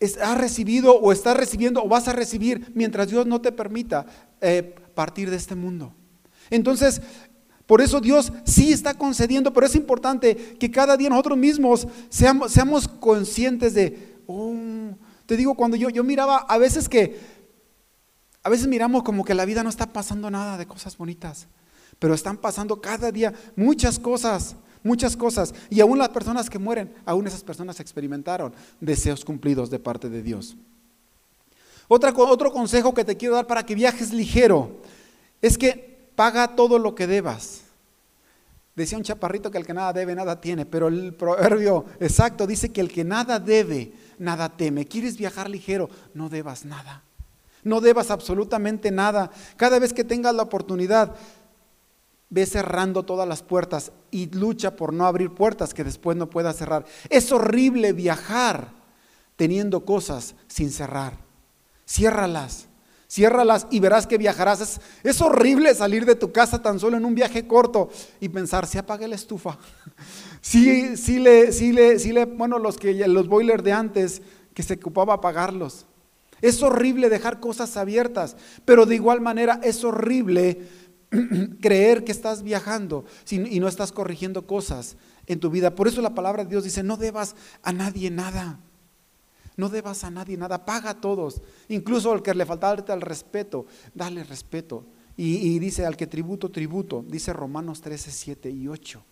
has 0.00 0.38
recibido 0.38 0.94
o 0.94 1.12
estás 1.12 1.36
recibiendo 1.36 1.82
o 1.82 1.88
vas 1.88 2.08
a 2.08 2.12
recibir 2.12 2.72
mientras 2.74 3.08
Dios 3.08 3.26
no 3.26 3.40
te 3.40 3.52
permita 3.52 4.06
eh, 4.40 4.74
partir 4.94 5.30
de 5.30 5.36
este 5.36 5.54
mundo. 5.54 5.92
Entonces, 6.50 7.00
por 7.66 7.80
eso 7.80 8.00
Dios 8.00 8.32
sí 8.44 8.72
está 8.72 8.94
concediendo, 8.94 9.52
pero 9.52 9.66
es 9.66 9.74
importante 9.74 10.36
que 10.58 10.70
cada 10.70 10.96
día 10.96 11.08
nosotros 11.08 11.36
mismos 11.36 11.88
seamos, 12.08 12.52
seamos 12.52 12.86
conscientes 12.86 13.74
de, 13.74 14.16
oh, 14.26 14.54
te 15.26 15.36
digo, 15.36 15.54
cuando 15.54 15.76
yo, 15.76 15.90
yo 15.90 16.04
miraba 16.04 16.38
a 16.38 16.58
veces 16.58 16.88
que, 16.88 17.18
a 18.42 18.48
veces 18.48 18.68
miramos 18.68 19.02
como 19.02 19.24
que 19.24 19.34
la 19.34 19.44
vida 19.44 19.64
no 19.64 19.70
está 19.70 19.86
pasando 19.92 20.30
nada 20.30 20.56
de 20.56 20.66
cosas 20.66 20.96
bonitas. 20.96 21.48
Pero 21.98 22.14
están 22.14 22.36
pasando 22.36 22.80
cada 22.80 23.10
día 23.10 23.32
muchas 23.56 23.98
cosas, 23.98 24.56
muchas 24.82 25.16
cosas. 25.16 25.54
Y 25.70 25.80
aún 25.80 25.98
las 25.98 26.10
personas 26.10 26.50
que 26.50 26.58
mueren, 26.58 26.94
aún 27.04 27.26
esas 27.26 27.42
personas 27.42 27.80
experimentaron 27.80 28.52
deseos 28.80 29.24
cumplidos 29.24 29.70
de 29.70 29.78
parte 29.78 30.08
de 30.08 30.22
Dios. 30.22 30.56
Otro 31.88 32.52
consejo 32.52 32.92
que 32.94 33.04
te 33.04 33.16
quiero 33.16 33.34
dar 33.36 33.46
para 33.46 33.64
que 33.64 33.74
viajes 33.74 34.12
ligero 34.12 34.80
es 35.40 35.56
que 35.56 36.10
paga 36.16 36.56
todo 36.56 36.78
lo 36.78 36.94
que 36.94 37.06
debas. 37.06 37.62
Decía 38.74 38.98
un 38.98 39.04
chaparrito 39.04 39.50
que 39.50 39.56
el 39.56 39.64
que 39.64 39.72
nada 39.72 39.92
debe, 39.92 40.14
nada 40.14 40.38
tiene, 40.40 40.66
pero 40.66 40.88
el 40.88 41.14
proverbio 41.14 41.86
exacto 41.98 42.46
dice 42.46 42.72
que 42.72 42.82
el 42.82 42.92
que 42.92 43.04
nada 43.04 43.38
debe, 43.38 43.92
nada 44.18 44.50
teme. 44.50 44.86
¿Quieres 44.86 45.16
viajar 45.16 45.48
ligero? 45.48 45.88
No 46.12 46.28
debas 46.28 46.66
nada. 46.66 47.02
No 47.64 47.80
debas 47.80 48.10
absolutamente 48.10 48.90
nada. 48.90 49.30
Cada 49.56 49.78
vez 49.78 49.94
que 49.94 50.04
tengas 50.04 50.34
la 50.34 50.42
oportunidad, 50.42 51.14
ve 52.28 52.46
cerrando 52.46 53.04
todas 53.04 53.28
las 53.28 53.42
puertas 53.42 53.92
y 54.10 54.26
lucha 54.30 54.76
por 54.76 54.92
no 54.92 55.06
abrir 55.06 55.30
puertas 55.30 55.74
que 55.74 55.84
después 55.84 56.16
no 56.16 56.28
pueda 56.28 56.52
cerrar. 56.52 56.84
Es 57.08 57.30
horrible 57.32 57.92
viajar 57.92 58.72
teniendo 59.36 59.84
cosas 59.84 60.34
sin 60.48 60.70
cerrar. 60.70 61.18
Ciérralas, 61.86 62.66
ciérralas 63.08 63.66
y 63.70 63.78
verás 63.78 64.06
que 64.06 64.18
viajarás. 64.18 64.80
Es, 65.04 65.20
horrible 65.20 65.74
salir 65.74 66.04
de 66.04 66.16
tu 66.16 66.32
casa 66.32 66.60
tan 66.62 66.80
solo 66.80 66.96
en 66.96 67.04
un 67.04 67.14
viaje 67.14 67.46
corto 67.46 67.90
y 68.20 68.28
pensar, 68.28 68.66
si 68.66 68.78
apague 68.78 69.08
la 69.08 69.14
estufa. 69.14 69.58
Sí, 70.42 70.96
sí 70.96 71.18
le, 71.18 71.50
sí 71.50 71.72
le, 71.72 71.98
sí 71.98 72.12
le, 72.12 72.24
bueno, 72.24 72.60
los 72.60 72.76
que 72.76 72.94
los 73.08 73.26
boilers 73.26 73.64
de 73.64 73.72
antes 73.72 74.22
que 74.54 74.62
se 74.62 74.74
ocupaba 74.74 75.14
apagarlos. 75.14 75.86
Es 76.40 76.62
horrible 76.62 77.08
dejar 77.08 77.40
cosas 77.40 77.76
abiertas, 77.76 78.36
pero 78.64 78.86
de 78.86 78.94
igual 78.94 79.20
manera 79.20 79.58
es 79.64 79.82
horrible 79.82 80.68
creer 81.60 82.04
que 82.04 82.12
estás 82.12 82.42
viajando 82.42 83.04
y 83.30 83.60
no 83.60 83.68
estás 83.68 83.92
corrigiendo 83.92 84.46
cosas 84.46 84.96
en 85.26 85.40
tu 85.40 85.50
vida. 85.50 85.74
Por 85.74 85.88
eso 85.88 86.00
la 86.00 86.14
palabra 86.14 86.44
de 86.44 86.50
Dios 86.50 86.64
dice, 86.64 86.82
no 86.82 86.96
debas 86.96 87.34
a 87.62 87.72
nadie 87.72 88.10
nada. 88.10 88.60
No 89.56 89.70
debas 89.70 90.04
a 90.04 90.10
nadie 90.10 90.36
nada, 90.36 90.66
paga 90.66 90.90
a 90.90 91.00
todos. 91.00 91.40
Incluso 91.68 92.12
al 92.12 92.22
que 92.22 92.34
le 92.34 92.44
falta 92.44 92.74
el 92.74 93.00
respeto, 93.00 93.66
dale 93.94 94.22
respeto. 94.22 94.84
Y, 95.16 95.58
dice 95.58 95.86
al 95.86 95.96
que 95.96 96.06
tributo, 96.06 96.50
tributo. 96.50 97.04
Dice 97.08 97.32
Romanos 97.32 97.80
13, 97.80 98.10
7 98.10 98.50
y 98.50 98.68
8. 98.68 99.02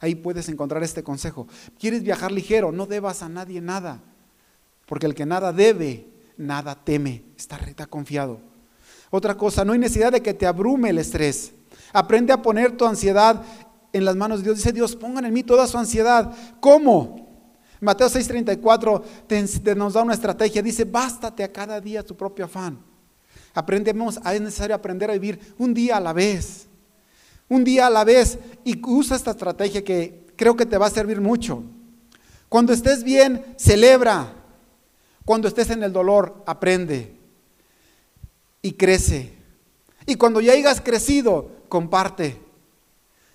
Ahí 0.00 0.14
puedes 0.14 0.48
encontrar 0.48 0.84
este 0.84 1.02
consejo. 1.02 1.48
¿Quieres 1.80 2.04
viajar 2.04 2.30
ligero? 2.30 2.70
No 2.70 2.86
debas 2.86 3.22
a 3.22 3.28
nadie 3.28 3.60
nada. 3.60 4.00
Porque 4.86 5.06
el 5.06 5.16
que 5.16 5.26
nada 5.26 5.52
debe, 5.52 6.06
nada 6.36 6.76
teme. 6.76 7.24
Está, 7.36 7.56
está 7.56 7.86
confiado. 7.86 8.51
Otra 9.14 9.36
cosa, 9.36 9.62
no 9.62 9.74
hay 9.74 9.78
necesidad 9.78 10.10
de 10.10 10.22
que 10.22 10.32
te 10.32 10.46
abrume 10.46 10.88
el 10.88 10.96
estrés. 10.96 11.52
Aprende 11.92 12.32
a 12.32 12.40
poner 12.40 12.78
tu 12.78 12.86
ansiedad 12.86 13.42
en 13.92 14.06
las 14.06 14.16
manos 14.16 14.38
de 14.38 14.44
Dios. 14.44 14.56
Dice 14.56 14.72
Dios, 14.72 14.96
pongan 14.96 15.26
en 15.26 15.34
mí 15.34 15.42
toda 15.42 15.66
su 15.66 15.76
ansiedad. 15.76 16.34
¿Cómo? 16.60 17.28
Mateo 17.78 18.08
6:34 18.08 19.76
nos 19.76 19.92
da 19.92 20.02
una 20.02 20.14
estrategia. 20.14 20.62
Dice, 20.62 20.84
bástate 20.84 21.44
a 21.44 21.52
cada 21.52 21.78
día 21.78 22.02
tu 22.02 22.16
propio 22.16 22.46
afán. 22.46 22.78
Aprendemos, 23.52 24.18
es 24.32 24.40
necesario 24.40 24.74
aprender 24.74 25.10
a 25.10 25.12
vivir 25.12 25.38
un 25.58 25.74
día 25.74 25.98
a 25.98 26.00
la 26.00 26.14
vez. 26.14 26.68
Un 27.50 27.64
día 27.64 27.88
a 27.88 27.90
la 27.90 28.04
vez. 28.04 28.38
Y 28.64 28.80
usa 28.82 29.14
esta 29.14 29.32
estrategia 29.32 29.84
que 29.84 30.26
creo 30.36 30.56
que 30.56 30.64
te 30.64 30.78
va 30.78 30.86
a 30.86 30.90
servir 30.90 31.20
mucho. 31.20 31.62
Cuando 32.48 32.72
estés 32.72 33.04
bien, 33.04 33.44
celebra. 33.58 34.36
Cuando 35.26 35.48
estés 35.48 35.68
en 35.68 35.82
el 35.82 35.92
dolor, 35.92 36.42
aprende. 36.46 37.20
Y 38.62 38.72
crece. 38.74 39.32
Y 40.06 40.14
cuando 40.14 40.40
ya 40.40 40.52
hayas 40.52 40.80
crecido, 40.80 41.50
comparte. 41.68 42.40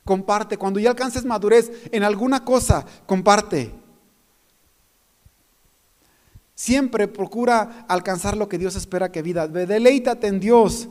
Comparte. 0.03 0.57
Cuando 0.57 0.79
ya 0.79 0.89
alcances 0.89 1.25
madurez 1.25 1.71
en 1.91 2.03
alguna 2.03 2.45
cosa, 2.45 2.85
comparte. 3.05 3.71
Siempre 6.55 7.07
procura 7.07 7.85
alcanzar 7.87 8.35
lo 8.35 8.49
que 8.49 8.57
Dios 8.57 8.75
espera 8.75 9.11
que 9.11 9.21
vida. 9.21 9.47
Deleítate 9.47 10.27
en 10.27 10.39
Dios. 10.39 10.87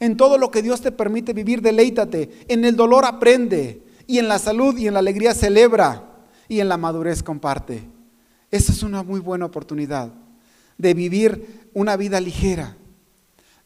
En 0.00 0.16
todo 0.16 0.38
lo 0.38 0.50
que 0.50 0.62
Dios 0.62 0.80
te 0.80 0.92
permite 0.92 1.32
vivir, 1.32 1.60
deleítate. 1.60 2.46
En 2.48 2.64
el 2.64 2.76
dolor 2.76 3.04
aprende. 3.04 3.82
Y 4.06 4.18
en 4.18 4.28
la 4.28 4.38
salud 4.38 4.76
y 4.76 4.86
en 4.86 4.94
la 4.94 5.00
alegría 5.00 5.34
celebra. 5.34 6.04
Y 6.48 6.60
en 6.60 6.68
la 6.68 6.76
madurez 6.76 7.22
comparte. 7.22 7.82
Esa 8.50 8.72
es 8.72 8.82
una 8.82 9.02
muy 9.02 9.20
buena 9.20 9.46
oportunidad 9.46 10.12
de 10.78 10.94
vivir 10.94 11.68
una 11.74 11.96
vida 11.96 12.20
ligera. 12.20 12.76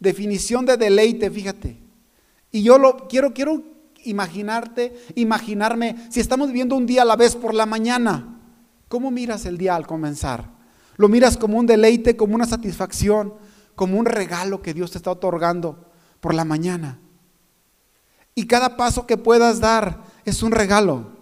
Definición 0.01 0.65
de 0.67 0.77
deleite, 0.77 1.31
fíjate. 1.31 1.79
Y 2.51 2.63
yo 2.63 2.79
lo 2.79 3.09
quiero, 3.09 3.33
quiero 3.35 3.63
imaginarte, 4.05 4.95
imaginarme, 5.17 5.97
si 6.11 6.21
estamos 6.21 6.49
viviendo 6.49 6.77
un 6.77 6.87
día 6.87 7.03
a 7.03 7.05
la 7.05 7.17
vez 7.17 7.37
por 7.37 7.55
la 7.55 7.67
mañana, 7.67 8.41
¿cómo 8.89 9.11
miras 9.11 9.45
el 9.45 9.59
día 9.59 9.75
al 9.75 9.87
comenzar? 9.87 10.51
Lo 10.97 11.09
miras 11.09 11.37
como 11.37 11.59
un 11.59 11.67
deleite, 11.67 12.17
como 12.17 12.35
una 12.35 12.47
satisfacción, 12.47 13.35
como 13.75 13.99
un 13.99 14.07
regalo 14.07 14.63
que 14.63 14.75
Dios 14.75 14.91
te 14.93 14.99
está 14.99 15.11
otorgando 15.11 15.85
por 16.21 16.35
la 16.35 16.45
mañana. 16.45 16.99
Y 18.35 18.47
cada 18.47 18.77
paso 18.77 19.07
que 19.07 19.17
puedas 19.17 19.61
dar 19.61 20.05
es 20.25 20.43
un 20.43 20.53
regalo. 20.53 21.19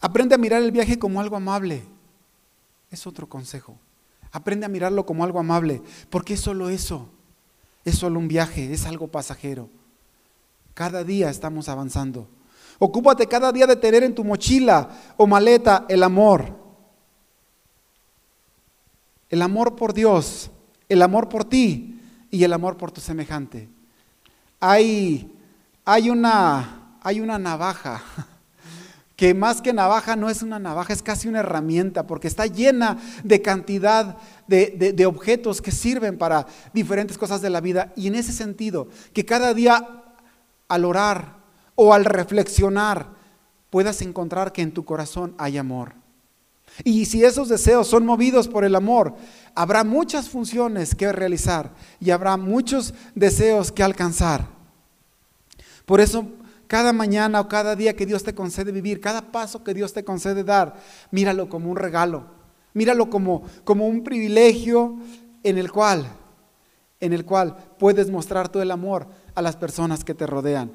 Aprende 0.00 0.34
a 0.34 0.38
mirar 0.38 0.62
el 0.62 0.72
viaje 0.72 0.98
como 0.98 1.20
algo 1.20 1.36
amable. 1.36 1.84
Es 2.90 3.06
otro 3.06 3.28
consejo. 3.28 3.78
Aprende 4.32 4.66
a 4.66 4.68
mirarlo 4.68 5.06
como 5.06 5.24
algo 5.24 5.40
amable, 5.40 5.82
porque 6.08 6.34
es 6.34 6.40
solo 6.40 6.68
eso. 6.68 7.08
Es 7.84 7.96
solo 7.96 8.18
un 8.18 8.28
viaje, 8.28 8.72
es 8.72 8.86
algo 8.86 9.08
pasajero. 9.08 9.68
Cada 10.74 11.02
día 11.02 11.30
estamos 11.30 11.68
avanzando. 11.68 12.28
Ocúpate 12.78 13.26
cada 13.26 13.52
día 13.52 13.66
de 13.66 13.76
tener 13.76 14.02
en 14.02 14.14
tu 14.14 14.24
mochila 14.24 14.88
o 15.16 15.26
maleta 15.26 15.84
el 15.88 16.02
amor, 16.02 16.56
el 19.28 19.42
amor 19.42 19.76
por 19.76 19.92
Dios, 19.92 20.50
el 20.88 21.02
amor 21.02 21.28
por 21.28 21.44
ti 21.44 22.00
y 22.30 22.42
el 22.42 22.52
amor 22.52 22.76
por 22.76 22.90
tu 22.90 23.00
semejante. 23.00 23.68
Hay, 24.60 25.30
hay, 25.84 26.08
una, 26.08 26.96
hay 27.02 27.20
una 27.20 27.38
navaja 27.38 28.02
que 29.20 29.34
más 29.34 29.60
que 29.60 29.74
navaja 29.74 30.16
no 30.16 30.30
es 30.30 30.40
una 30.40 30.58
navaja, 30.58 30.94
es 30.94 31.02
casi 31.02 31.28
una 31.28 31.40
herramienta, 31.40 32.06
porque 32.06 32.26
está 32.26 32.46
llena 32.46 32.96
de 33.22 33.42
cantidad 33.42 34.16
de, 34.46 34.94
de, 34.96 35.04
objetos 35.04 35.60
que 35.60 35.72
sirven 35.72 36.16
para 36.16 36.46
diferentes 36.72 37.18
cosas 37.18 37.42
de 37.42 37.50
la 37.50 37.60
vida. 37.60 37.92
Y 37.96 38.06
en 38.06 38.14
ese 38.14 38.32
sentido, 38.32 38.88
que 39.12 39.26
cada 39.26 39.52
día 39.52 40.04
al 40.68 40.86
orar 40.86 41.36
o 41.74 41.92
al 41.92 42.06
reflexionar 42.06 43.08
puedas 43.68 44.00
encontrar 44.00 44.54
que 44.54 44.62
en 44.62 44.72
tu 44.72 44.86
corazón 44.86 45.34
hay 45.36 45.58
amor. 45.58 45.92
Y 46.82 47.04
si 47.04 47.22
esos 47.22 47.50
deseos 47.50 47.88
son 47.88 48.06
movidos 48.06 48.48
por 48.48 48.64
el 48.64 48.74
amor, 48.74 49.14
habrá 49.54 49.84
muchas 49.84 50.30
funciones 50.30 50.94
que 50.94 51.12
realizar 51.12 51.74
y 52.00 52.08
habrá 52.08 52.38
muchos 52.38 52.94
deseos 53.14 53.70
que 53.70 53.82
alcanzar. 53.82 54.48
Por 55.84 56.00
eso, 56.00 56.26
cada 56.70 56.92
mañana 56.92 57.40
o 57.40 57.48
cada 57.48 57.74
día 57.74 57.96
que 57.96 58.06
Dios 58.06 58.22
te 58.22 58.32
concede 58.32 58.70
vivir, 58.70 59.00
cada 59.00 59.32
paso 59.32 59.64
que 59.64 59.74
Dios 59.74 59.92
te 59.92 60.04
concede 60.04 60.44
dar, 60.44 60.76
míralo 61.10 61.48
como 61.48 61.68
un 61.68 61.76
regalo, 61.76 62.26
míralo 62.74 63.10
como, 63.10 63.42
como 63.64 63.88
un 63.88 64.04
privilegio 64.04 64.94
en 65.42 65.58
el 65.58 65.72
cual, 65.72 66.06
en 67.00 67.12
el 67.12 67.24
cual 67.24 67.56
puedes 67.76 68.08
mostrar 68.08 68.48
todo 68.48 68.62
el 68.62 68.70
amor 68.70 69.08
a 69.34 69.42
las 69.42 69.56
personas 69.56 70.04
que 70.04 70.14
te 70.14 70.28
rodean. 70.28 70.70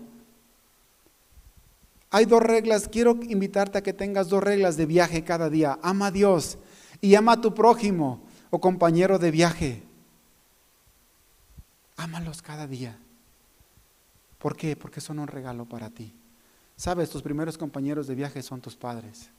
Hay 2.10 2.25
dos 2.25 2.44
reglas, 2.44 2.90
quiero 2.90 3.18
invitarte 3.30 3.78
a 3.78 3.82
que 3.82 3.94
tengas 3.94 4.28
dos 4.28 4.44
reglas 4.44 4.75
de 4.75 4.88
viaje 4.88 5.24
cada 5.24 5.50
día. 5.50 5.80
Ama 5.82 6.08
a 6.08 6.12
Dios 6.12 6.58
y 7.00 7.16
ama 7.16 7.32
a 7.32 7.42
tu 7.42 7.54
prójimo 7.54 8.22
o 8.50 8.60
compañero 8.60 9.18
de 9.18 9.32
viaje. 9.32 9.84
Ámalos 11.96 12.42
cada 12.42 12.68
día. 12.68 13.00
¿Por 14.46 14.56
qué? 14.56 14.75
Porque 14.75 15.02
son 15.02 15.18
un 15.18 15.28
regalo 15.28 15.66
para 15.66 15.90
ti. 15.90 16.14
Sabes, 16.75 17.10
tus 17.10 17.24
primeros 17.24 17.58
compañeros 17.58 18.06
de 18.06 18.14
viaje 18.14 18.44
son 18.44 18.62
tus 18.62 18.75
padres. 18.75 19.32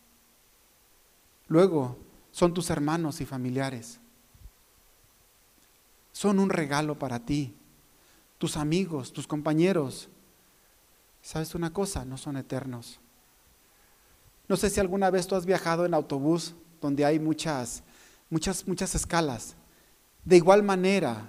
Luego 1.47 1.97
son 2.33 2.53
tus 2.53 2.71
hermanos 2.71 3.21
y 3.21 3.25
familiares. 3.25 4.01
Son 6.11 6.41
un 6.41 6.51
regalo 6.51 6.99
para 6.99 7.21
ti. 7.21 7.55
Tus 8.39 8.57
amigos, 8.57 9.13
tus 9.13 9.29
compañeros, 9.29 10.09
¿Sabes 11.23 11.55
una 11.55 11.73
cosa? 11.73 12.05
No 12.05 12.19
son 12.19 12.37
eternos. 12.37 12.99
No 14.49 14.57
sé 14.57 14.71
si 14.71 14.81
alguna 14.81 15.09
vez 15.11 15.29
tú 15.29 15.37
has 15.37 15.47
viajado 15.47 15.87
en 15.87 15.95
autobús 15.95 16.57
donde 16.81 17.05
hay 17.05 17.21
muchas, 17.21 17.85
muchas, 18.29 18.67
muchas 18.67 18.97
escalas. 18.97 19.55
De 20.25 20.37
igual 20.37 20.65
manera, 20.65 21.29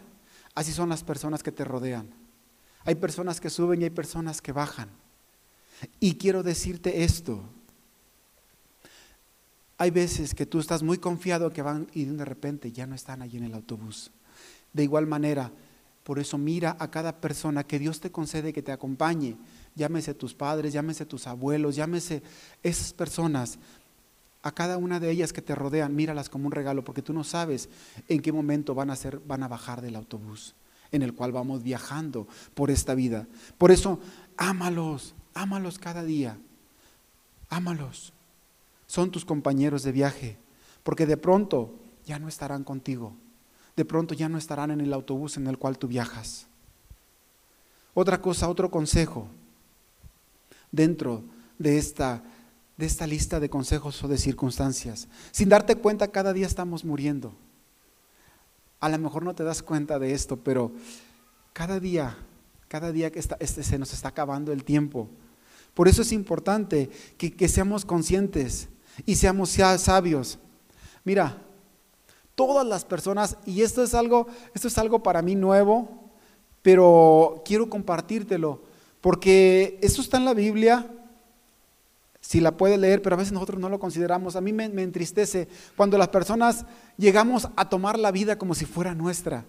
así 0.55 0.71
son 0.71 0.89
las 0.89 1.03
personas 1.03 1.43
que 1.43 1.51
te 1.51 1.63
rodean. 1.63 2.16
Hay 2.87 2.95
personas 2.95 3.41
que 3.41 3.49
suben 3.49 3.81
y 3.81 3.83
hay 3.83 3.89
personas 3.89 4.41
que 4.41 4.53
bajan. 4.53 4.87
Y 5.99 6.15
quiero 6.15 6.41
decirte 6.41 7.03
esto. 7.03 7.43
Hay 9.77 9.91
veces 9.91 10.33
que 10.33 10.45
tú 10.45 10.59
estás 10.59 10.83
muy 10.83 10.97
confiado 10.97 11.51
que 11.51 11.61
van 11.61 11.87
y 11.93 12.05
de 12.05 12.23
repente 12.23 12.71
ya 12.71 12.87
no 12.87 12.95
están 12.95 13.21
allí 13.21 13.39
en 13.39 13.43
el 13.43 13.53
autobús. 13.55 14.09
De 14.71 14.83
igual 14.83 15.05
manera, 15.05 15.51
por 16.05 16.17
eso 16.17 16.37
mira 16.37 16.77
a 16.79 16.89
cada 16.89 17.19
persona 17.19 17.65
que 17.65 17.77
Dios 17.77 17.99
te 17.99 18.09
concede 18.09 18.53
que 18.53 18.63
te 18.63 18.71
acompañe 18.71 19.35
llámese 19.75 20.13
tus 20.13 20.33
padres, 20.33 20.71
llámese 20.71 21.05
tus 21.05 21.27
abuelos, 21.27 21.75
llámese 21.75 22.23
esas 22.63 22.93
personas, 22.93 23.59
a 24.43 24.51
cada 24.53 24.77
una 24.77 25.01
de 25.01 25.11
ellas 25.11 25.33
que 25.33 25.41
te 25.41 25.55
rodean, 25.55 25.93
míralas 25.93 26.29
como 26.29 26.45
un 26.45 26.53
regalo, 26.53 26.85
porque 26.85 27.01
tú 27.01 27.11
no 27.11 27.25
sabes 27.25 27.67
en 28.07 28.21
qué 28.21 28.31
momento 28.31 28.73
van 28.73 28.91
a, 28.91 28.95
ser, 28.95 29.19
van 29.19 29.43
a 29.43 29.49
bajar 29.49 29.81
del 29.81 29.97
autobús 29.97 30.55
en 30.91 31.01
el 31.01 31.13
cual 31.13 31.31
vamos 31.31 31.63
viajando 31.63 32.27
por 32.53 32.71
esta 32.71 32.95
vida. 32.95 33.27
Por 33.57 33.71
eso, 33.71 33.99
ámalos, 34.37 35.15
ámalos 35.33 35.79
cada 35.79 36.03
día, 36.03 36.37
ámalos. 37.49 38.13
Son 38.85 39.11
tus 39.11 39.25
compañeros 39.25 39.83
de 39.83 39.91
viaje, 39.91 40.37
porque 40.83 41.05
de 41.05 41.17
pronto 41.17 41.73
ya 42.05 42.19
no 42.19 42.27
estarán 42.27 42.63
contigo, 42.63 43.13
de 43.75 43.85
pronto 43.85 44.13
ya 44.13 44.29
no 44.29 44.37
estarán 44.37 44.71
en 44.71 44.81
el 44.81 44.93
autobús 44.93 45.37
en 45.37 45.47
el 45.47 45.57
cual 45.57 45.77
tú 45.77 45.87
viajas. 45.87 46.47
Otra 47.93 48.21
cosa, 48.21 48.47
otro 48.47 48.71
consejo, 48.71 49.27
dentro 50.71 51.23
de 51.57 51.77
esta, 51.77 52.23
de 52.77 52.85
esta 52.85 53.07
lista 53.07 53.39
de 53.39 53.49
consejos 53.49 54.03
o 54.03 54.07
de 54.07 54.17
circunstancias. 54.17 55.07
Sin 55.31 55.49
darte 55.49 55.75
cuenta, 55.75 56.09
cada 56.09 56.33
día 56.33 56.45
estamos 56.45 56.85
muriendo. 56.85 57.33
A 58.79 58.89
lo 58.89 58.97
mejor 58.99 59.23
no 59.23 59.33
te 59.33 59.43
das 59.43 59.63
cuenta 59.63 59.99
de 59.99 60.13
esto, 60.13 60.37
pero 60.37 60.71
cada 61.53 61.79
día, 61.79 62.17
cada 62.67 62.91
día 62.91 63.11
que 63.11 63.19
está, 63.19 63.37
este, 63.39 63.63
se 63.63 63.79
nos 63.79 63.93
está 63.93 64.09
acabando 64.09 64.51
el 64.51 64.63
tiempo. 64.63 65.09
Por 65.73 65.87
eso 65.87 66.01
es 66.01 66.11
importante 66.11 66.89
que, 67.17 67.47
seamos 67.47 67.85
conscientes 67.85 68.67
y 69.05 69.15
seamos 69.15 69.51
sabios. 69.77 70.39
Mira, 71.03 71.37
todas 72.33 72.65
las 72.65 72.83
personas, 72.83 73.37
y 73.45 73.61
esto 73.61 73.83
es 73.83 73.93
algo, 73.93 74.27
esto 74.53 74.67
es 74.67 74.77
algo 74.77 75.03
para 75.03 75.21
mí 75.21 75.35
nuevo, 75.35 76.11
pero 76.61 77.43
quiero 77.45 77.69
compartírtelo, 77.69 78.61
porque 79.01 79.79
eso 79.81 80.01
está 80.01 80.17
en 80.17 80.25
la 80.25 80.33
Biblia, 80.33 80.91
si 82.27 82.41
la 82.41 82.57
puedes 82.57 82.77
leer, 82.77 83.01
pero 83.01 83.15
a 83.15 83.19
veces 83.19 83.31
nosotros 83.31 83.57
no 83.57 83.69
lo 83.69 83.79
consideramos. 83.79 84.35
A 84.35 84.41
mí 84.41 84.51
me, 84.51 84.67
me, 84.67 84.83
entristece 84.83 85.47
cuando 85.77 85.97
las 85.97 86.09
personas 86.09 86.65
llegamos 86.97 87.47
a 87.55 87.69
tomar 87.69 87.97
la 87.97 88.11
vida 88.11 88.37
como 88.37 88.53
si 88.53 88.65
fuera 88.65 88.93
nuestra. 88.93 89.45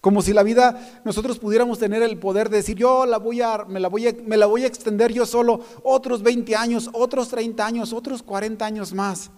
Como 0.00 0.20
si 0.22 0.32
la 0.32 0.42
vida 0.42 1.00
nosotros 1.04 1.38
pudiéramos 1.38 1.78
tener 1.78 2.02
el 2.02 2.18
poder 2.18 2.50
de 2.50 2.56
decir, 2.56 2.76
yo 2.76 3.06
la 3.06 3.18
voy 3.18 3.42
a, 3.42 3.64
me, 3.68 3.78
la 3.78 3.86
voy 3.86 4.08
a, 4.08 4.16
me 4.26 4.36
la 4.36 4.46
voy 4.46 4.64
a 4.64 4.66
extender 4.66 5.12
yo 5.12 5.24
solo 5.24 5.60
otros 5.84 6.24
20 6.24 6.56
años, 6.56 6.90
otros 6.94 7.28
30 7.28 7.64
años, 7.64 7.92
otros 7.92 8.24
40 8.24 8.66
años 8.66 8.92
más. 8.92 9.30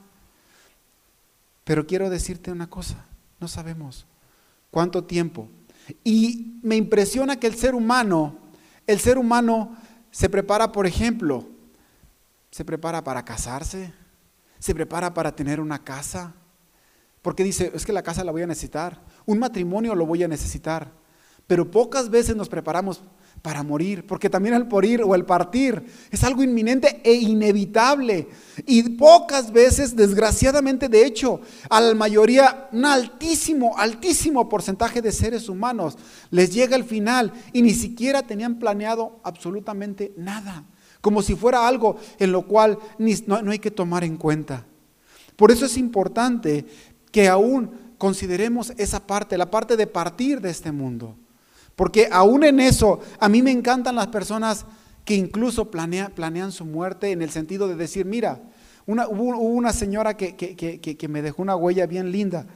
Pero 1.65 1.87
quiero 1.87 2.09
decirte 2.09 2.51
una 2.51 2.71
cosa, 2.71 3.05
no 3.39 3.49
sabemos 3.49 4.07
cuánto 4.71 5.05
tiempo. 5.05 5.51
Y 6.05 6.59
me 6.63 6.77
impresiona 6.77 7.39
que 7.39 7.49
el 7.49 7.55
ser 7.55 7.75
humano, 7.75 8.39
el 8.87 8.99
ser 8.99 9.19
humano 9.19 9.77
se 10.11 10.31
prepara, 10.31 10.73
por 10.73 10.87
ejemplo, 10.87 11.58
se 12.51 12.65
prepara 12.65 13.05
para 13.05 13.25
casarse, 13.25 13.93
se 14.59 14.75
prepara 14.75 15.15
para 15.15 15.35
tener 15.35 15.61
una 15.61 15.85
casa, 15.85 16.35
porque 17.23 17.45
dice, 17.45 17.71
es 17.75 17.85
que 17.85 17.93
la 17.93 18.03
casa 18.03 18.25
la 18.25 18.33
voy 18.33 18.43
a 18.43 18.47
necesitar, 18.47 19.01
un 19.27 19.39
matrimonio 19.39 19.95
lo 19.95 20.07
voy 20.07 20.23
a 20.23 20.29
necesitar, 20.29 20.93
pero 21.47 21.71
pocas 21.71 22.11
veces 22.11 22.37
nos 22.37 22.49
preparamos 22.49 23.03
para 23.43 23.63
morir, 23.63 24.07
porque 24.07 24.29
también 24.29 24.55
el 24.55 24.67
morir 24.67 25.03
o 25.03 25.15
el 25.15 25.25
partir 25.25 25.83
es 26.11 26.25
algo 26.25 26.43
inminente 26.43 27.01
e 27.05 27.15
inevitable. 27.15 28.29
Y 28.67 28.83
pocas 28.91 29.53
veces, 29.53 29.97
desgraciadamente, 29.97 30.89
de 30.89 31.07
hecho, 31.07 31.41
a 31.71 31.81
la 31.81 31.95
mayoría, 31.95 32.69
un 32.73 32.85
altísimo, 32.85 33.77
altísimo 33.79 34.49
porcentaje 34.49 35.01
de 35.01 35.13
seres 35.13 35.49
humanos 35.49 35.97
les 36.31 36.53
llega 36.53 36.77
el 36.77 36.85
final 36.85 37.33
y 37.53 37.63
ni 37.63 37.73
siquiera 37.73 38.23
tenían 38.23 38.59
planeado 38.59 39.21
absolutamente 39.23 40.13
nada, 40.17 40.65
como 41.01 41.23
si 41.23 41.35
fuera 41.35 41.67
algo 41.67 41.97
en 42.19 42.33
lo 42.33 42.43
cual 42.43 42.79
no, 43.27 43.51
hay 43.51 43.59
que 43.59 43.71
tomar 43.71 44.05
en 44.05 44.17
cuenta. 44.17 44.67
Por 45.37 45.51
eso 45.51 45.67
es 45.67 45.77
importante 45.77 46.67
que 47.13 47.29
aún 47.29 47.71
consideremos 47.97 48.73
esa 48.77 49.07
parte, 49.07 49.39
la 49.39 49.51
parte 49.51 49.77
de 49.77 49.87
partir 49.87 50.41
de 50.41 50.51
este 50.51 50.73
mundo. 50.73 51.17
Porque 51.77 52.09
aún 52.11 52.45
en 52.45 52.61
eso, 52.61 53.01
a 53.21 53.29
mí 53.29 53.43
me 53.43 53.53
encantan 53.53 53.95
las 53.95 54.09
personas 54.09 54.67
que 55.05 55.15
incluso 55.15 55.71
planean 55.71 56.53
su 56.53 56.65
muerte 56.65 57.13
en 57.13 57.23
el 57.23 57.31
sentido 57.31 57.69
de 57.69 57.77
decir, 57.77 58.05
mira, 58.05 58.43
hubo, 58.87 59.39
una 59.39 59.73
señora 59.73 60.17
que, 60.17 61.09
me 61.09 61.23
dejó 61.23 61.43
una 61.43 61.57
huella 61.57 61.87
bien 61.87 62.11
linda 62.11 62.47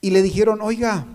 y 0.00 0.10
le 0.10 0.22
dijeron, 0.22 0.60
oiga, 0.62 1.06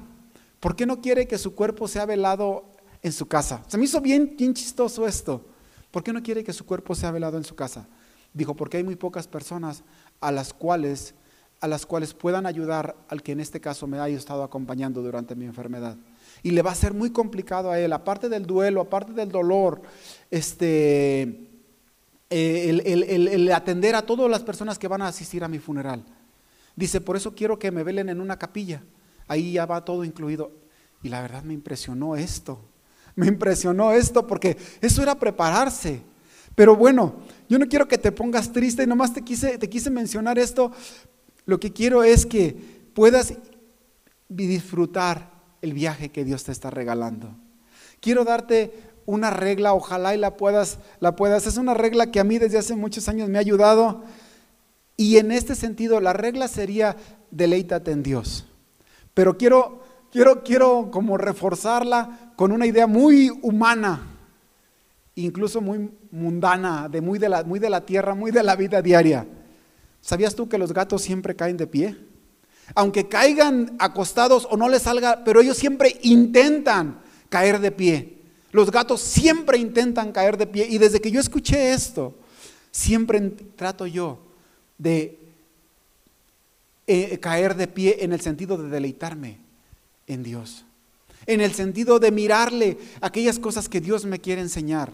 ¿por 0.60 0.76
qué 0.76 0.86
no 0.86 1.02
quiere 1.02 1.28
que 1.28 1.38
su 1.38 1.56
cuerpo 1.56 1.88
sea 1.88 2.06
velado 2.06 2.66
en 3.02 3.12
su 3.12 3.28
casa? 3.28 3.64
Se 3.68 3.78
me 3.78 3.86
hizo 3.86 4.00
bien 4.00 4.36
chistoso 4.54 5.08
esto. 5.08 5.55
¿Por 5.96 6.04
qué 6.04 6.12
no 6.12 6.22
quiere 6.22 6.44
que 6.44 6.52
su 6.52 6.66
cuerpo 6.66 6.94
sea 6.94 7.10
velado 7.12 7.38
en 7.38 7.46
su 7.46 7.56
casa? 7.56 7.88
Dijo, 8.34 8.54
porque 8.54 8.76
hay 8.76 8.84
muy 8.84 8.98
pocas 8.98 9.30
personas 9.30 9.82
a 10.20 10.30
las 10.30 10.54
cuales 10.54 11.16
a 11.62 11.70
las 11.70 11.86
cuales 11.86 12.14
puedan 12.14 12.46
ayudar 12.46 12.98
al 13.08 13.24
que 13.24 13.32
en 13.32 13.40
este 13.40 13.62
caso 13.62 13.88
me 13.88 13.98
haya 14.00 14.18
estado 14.18 14.44
acompañando 14.44 15.02
durante 15.02 15.36
mi 15.36 15.46
enfermedad 15.46 15.96
y 16.44 16.52
le 16.52 16.62
va 16.62 16.72
a 16.72 16.76
ser 16.76 16.94
muy 16.94 17.12
complicado 17.12 17.72
a 17.72 17.80
él, 17.80 17.94
aparte 17.94 18.28
del 18.28 18.46
duelo, 18.46 18.82
aparte 18.82 19.14
del 19.14 19.32
dolor, 19.32 19.84
este, 20.30 21.48
eh, 22.30 23.32
el, 23.32 23.50
atender 23.54 23.96
a 23.96 24.06
todas 24.06 24.30
las 24.30 24.44
personas 24.44 24.78
que 24.78 24.90
van 24.90 25.02
a 25.02 25.08
asistir 25.08 25.46
a 25.46 25.48
mi 25.48 25.60
funeral. 25.60 26.04
Dice, 26.76 27.00
por 27.00 27.16
eso 27.16 27.34
quiero 27.34 27.58
que 27.58 27.72
me 27.72 27.84
velen 27.84 28.10
en 28.10 28.20
una 28.20 28.38
capilla, 28.38 28.84
ahí 29.30 29.54
ya 29.54 29.66
va 29.66 29.86
todo 29.86 30.04
incluido. 30.04 30.52
Y 31.04 31.08
la 31.08 31.22
verdad 31.22 31.44
me 31.44 31.54
impresionó 31.54 32.18
esto, 32.18 32.60
me 33.16 33.28
impresionó 33.28 33.92
esto 33.92 34.28
porque 34.28 34.58
eso 34.82 35.02
era 35.02 35.16
prepararse. 35.16 36.02
Pero 36.56 36.76
bueno, 36.76 37.16
yo 37.50 37.60
no 37.60 37.68
quiero 37.68 37.88
que 37.88 37.98
te 37.98 38.12
pongas 38.12 38.52
triste 38.52 38.84
y 38.84 38.88
nomás 38.88 39.14
te 39.14 39.22
quise, 39.22 39.58
te 39.58 39.70
quise 39.70 39.90
mencionar 39.90 40.40
esto. 40.40 40.72
Lo 41.46 41.60
que 41.60 41.72
quiero 41.72 42.04
es 42.04 42.26
que 42.26 42.56
puedas 42.94 43.34
disfrutar 44.30 45.32
el 45.62 45.74
viaje 45.74 46.10
que 46.10 46.24
Dios 46.24 46.44
te 46.44 46.52
está 46.52 46.70
regalando. 46.70 47.36
Quiero 48.00 48.24
darte 48.24 48.74
una 49.06 49.30
regla, 49.30 49.74
ojalá 49.74 50.16
y 50.16 50.18
la 50.18 50.38
puedas, 50.38 50.80
la 51.00 51.16
puedas. 51.16 51.46
Es 51.46 51.58
una 51.58 51.74
regla 51.74 52.12
que 52.12 52.20
a 52.20 52.24
mí 52.24 52.38
desde 52.38 52.58
hace 52.58 52.76
muchos 52.76 53.08
años 53.08 53.30
me 53.30 53.38
ha 53.38 53.42
ayudado. 53.42 54.04
Y 54.98 55.18
en 55.18 55.32
este 55.32 55.56
sentido, 55.56 56.00
la 56.00 56.14
regla 56.14 56.48
sería 56.48 56.96
deleítate 57.32 57.92
en 57.92 58.04
Dios. 58.04 58.46
Pero 59.14 59.38
quiero, 59.38 59.84
quiero, 60.16 60.44
quiero 60.44 60.90
como 60.92 61.18
reforzarla 61.18 62.32
con 62.38 62.54
una 62.54 62.66
idea 62.66 62.88
muy 62.88 63.30
humana, 63.42 64.02
incluso 65.16 65.60
muy 65.60 65.92
mundana, 66.10 66.88
de 66.88 67.02
muy 67.02 67.20
de 67.20 67.28
la, 67.28 67.44
muy 67.44 67.60
de 67.60 67.70
la 67.70 67.86
tierra, 67.86 68.16
muy 68.16 68.32
de 68.32 68.42
la 68.42 68.56
vida 68.56 68.82
diaria. 68.82 69.28
¿Sabías 70.00 70.34
tú 70.34 70.48
que 70.48 70.58
los 70.58 70.72
gatos 70.72 71.02
siempre 71.02 71.36
caen 71.36 71.58
de 71.58 71.68
pie? 71.68 71.98
Aunque 72.76 73.10
caigan 73.10 73.76
acostados 73.78 74.48
o 74.50 74.56
no 74.56 74.70
les 74.70 74.84
salga, 74.84 75.22
pero 75.26 75.42
ellos 75.42 75.58
siempre 75.58 76.00
intentan 76.04 77.02
caer 77.28 77.60
de 77.60 77.72
pie. 77.74 78.22
Los 78.54 78.72
gatos 78.72 79.02
siempre 79.02 79.58
intentan 79.58 80.14
caer 80.14 80.38
de 80.38 80.48
pie. 80.48 80.66
Y 80.70 80.78
desde 80.78 81.02
que 81.02 81.12
yo 81.12 81.20
escuché 81.20 81.74
esto, 81.74 82.16
siempre 82.72 83.20
trato 83.58 83.86
yo 83.86 84.20
de 84.78 85.20
eh, 86.88 87.20
caer 87.20 87.58
de 87.58 87.68
pie 87.68 87.98
en 88.00 88.14
el 88.14 88.22
sentido 88.22 88.58
de 88.58 88.70
deleitarme 88.70 89.45
en 90.08 90.24
Dios. 90.24 90.66
En 91.26 91.42
el 91.42 91.54
sentido 91.54 92.00
de 92.00 92.12
mirarle 92.12 92.78
aquellas 93.02 93.40
cosas 93.40 93.68
que 93.68 93.82
Dios 93.82 94.06
me 94.06 94.20
quiere 94.20 94.42
enseñar. 94.42 94.94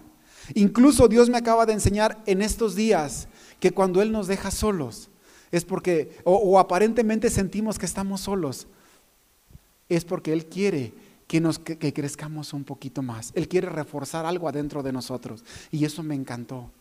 Incluso 0.55 1.07
Dios 1.07 1.29
me 1.29 1.37
acaba 1.37 1.65
de 1.65 1.73
enseñar 1.73 2.21
en 2.25 2.41
estos 2.41 2.75
días 2.75 3.27
que 3.59 3.71
cuando 3.71 4.01
Él 4.01 4.11
nos 4.11 4.27
deja 4.27 4.51
solos, 4.51 5.09
es 5.51 5.65
porque, 5.65 6.17
o, 6.23 6.59
aparentemente 6.59 7.29
sentimos 7.29 7.77
que 7.77 7.85
estamos 7.85 8.21
solos, 8.21 8.67
es 9.89 10.05
porque 10.05 10.31
Él 10.31 10.45
quiere 10.45 10.93
que, 11.27 11.41
nos, 11.41 11.59
que, 11.59 11.93
crezcamos 11.93 12.53
un 12.53 12.63
poquito 12.63 13.01
más. 13.01 13.31
Él 13.35 13.47
quiere 13.47 13.69
reforzar 13.69 14.25
algo 14.25 14.47
adentro 14.47 14.81
de 14.81 14.93
nosotros. 14.93 15.43
Y 15.69 15.83
eso 15.83 16.03
me 16.03 16.15
encantó. 16.15 16.71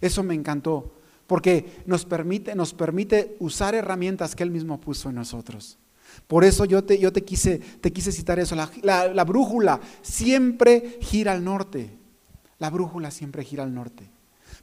Eso 0.00 0.22
me 0.24 0.34
encantó. 0.34 0.92
Porque 1.28 1.82
nos 1.86 2.04
permite, 2.04 2.54
nos 2.54 2.74
permite 2.74 3.36
usar 3.38 3.74
herramientas 3.74 4.34
que 4.34 4.42
Él 4.42 4.50
mismo 4.50 4.80
puso 4.80 5.08
en 5.08 5.16
nosotros. 5.16 5.78
Por 6.26 6.44
eso 6.44 6.64
yo 6.64 6.84
te, 6.84 6.98
yo 6.98 7.12
te, 7.12 7.24
quise, 7.24 7.58
te 7.58 7.92
quise 7.92 8.12
citar 8.12 8.38
eso. 8.38 8.56
La, 8.56 8.68
la 9.08 9.24
brújula 9.24 9.80
siempre 10.02 10.98
gira 11.00 11.32
al 11.32 11.44
norte. 11.44 11.90
La 12.58 12.70
brújula 12.70 13.10
siempre 13.10 13.44
gira 13.44 13.62
al 13.62 13.74
norte. 13.74 14.08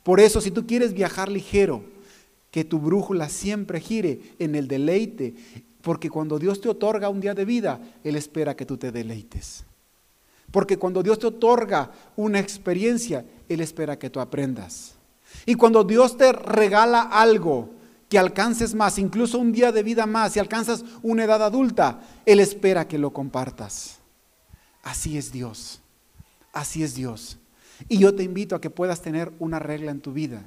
Por 0.04 0.20
eso, 0.20 0.42
si 0.42 0.52
tú 0.52 0.68
quieres 0.68 0.94
viajar 0.94 1.30
ligero, 1.30 1.84
que 2.54 2.64
tu 2.64 2.80
brújula 2.80 3.30
siempre 3.30 3.80
gire 3.80 4.36
en 4.38 4.54
el 4.54 4.68
deleite, 4.68 5.34
porque 5.82 6.10
cuando 6.10 6.38
Dios 6.38 6.62
te 6.62 6.70
otorga 6.70 7.10
un 7.10 7.20
día 7.20 7.34
de 7.34 7.46
vida, 7.46 7.82
Él 8.04 8.16
espera 8.16 8.56
que 8.56 8.66
tú 8.66 8.78
te 8.78 8.92
deleites. 8.92 9.66
Porque 10.52 10.78
cuando 10.78 11.02
Dios 11.02 11.18
te 11.18 11.26
otorga 11.26 11.92
una 12.16 12.40
experiencia, 12.40 13.26
Él 13.50 13.60
espera 13.60 13.98
que 13.98 14.12
tú 14.12 14.20
aprendas. 14.20 14.94
Y 15.48 15.56
cuando 15.56 15.84
Dios 15.84 16.16
te 16.16 16.32
regala 16.32 17.02
algo, 17.02 17.72
que 18.14 18.20
alcances 18.20 18.76
más, 18.76 19.00
incluso 19.00 19.40
un 19.40 19.52
día 19.52 19.72
de 19.72 19.82
vida 19.82 20.06
más, 20.06 20.34
si 20.34 20.40
alcanzas 20.40 20.86
una 21.02 21.24
edad 21.24 21.42
adulta, 21.42 22.00
Él 22.28 22.40
espera 22.40 22.88
que 22.88 23.00
lo 23.00 23.12
compartas. 23.12 23.98
Así 24.84 25.18
es 25.18 25.32
Dios. 25.32 25.82
Así 26.52 26.84
es 26.84 26.94
Dios. 26.94 27.40
Y 27.90 27.98
yo 27.98 28.14
te 28.14 28.22
invito 28.22 28.56
a 28.56 28.62
que 28.62 28.70
puedas 28.70 29.02
tener 29.02 29.34
una 29.40 29.58
regla 29.58 29.90
en 29.90 30.00
tu 30.00 30.14
vida 30.14 30.46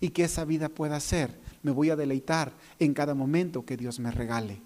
y 0.00 0.08
que 0.08 0.24
esa 0.24 0.44
vida 0.44 0.68
pueda 0.68 0.98
ser 0.98 1.38
me 1.62 1.70
voy 1.70 1.90
a 1.90 1.94
deleitar 1.94 2.50
en 2.80 2.92
cada 2.92 3.14
momento 3.14 3.64
que 3.64 3.76
Dios 3.76 4.00
me 4.00 4.10
regale. 4.10 4.60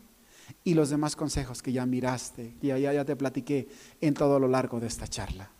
Y 0.64 0.72
los 0.72 0.88
demás 0.88 1.16
consejos 1.16 1.60
que 1.60 1.72
ya 1.72 1.84
miraste, 1.84 2.54
que 2.62 2.68
ya, 2.68 2.78
ya 2.78 3.04
te 3.04 3.14
platiqué 3.14 3.68
en 4.00 4.14
todo 4.14 4.38
lo 4.38 4.48
largo 4.48 4.80
de 4.80 4.86
esta 4.86 5.06
charla. 5.06 5.50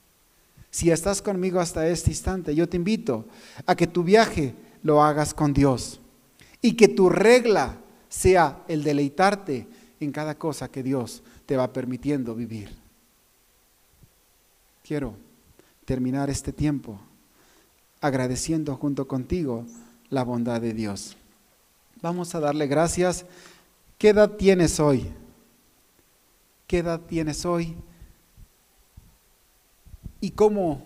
Si 0.71 0.91
estás 0.91 1.21
conmigo 1.21 1.61
hasta 1.61 1.87
este 1.87 2.13
instante, 2.13 2.55
yo 2.55 2.67
te 2.67 2.79
invito 2.79 3.27
a 3.67 3.77
que 3.77 3.87
tu 3.87 4.03
viaje 4.03 4.55
lo 4.83 5.03
hagas 5.03 5.35
con 5.35 5.53
Dios 5.53 6.01
y 6.61 6.73
que 6.73 6.89
tu 6.89 7.09
regla 7.09 7.79
sea 8.09 8.65
el 8.69 8.83
deleitarte 8.83 9.67
en 10.01 10.13
cada 10.13 10.37
cosa 10.37 10.71
que 10.71 10.83
Dios 10.83 11.23
te 11.47 11.57
va 11.57 11.73
permitiendo 11.73 12.35
vivir. 12.35 12.75
Quiero 14.83 15.15
terminar 15.85 16.31
este 16.31 16.53
tiempo 16.53 16.99
agradeciendo 18.01 18.77
junto 18.77 19.09
contigo 19.09 19.65
la 20.09 20.25
bondad 20.25 20.61
de 20.61 20.73
Dios. 20.73 21.17
Vamos 22.01 22.35
a 22.35 22.41
darle 22.41 22.67
gracias. 22.67 23.27
¿Qué 23.99 24.11
edad 24.11 24.31
tienes 24.37 24.79
hoy? 24.79 25.07
¿Qué 26.67 26.79
edad 26.79 27.01
tienes 27.01 27.45
hoy? 27.45 27.77
¿Y 30.21 30.31
cómo 30.31 30.83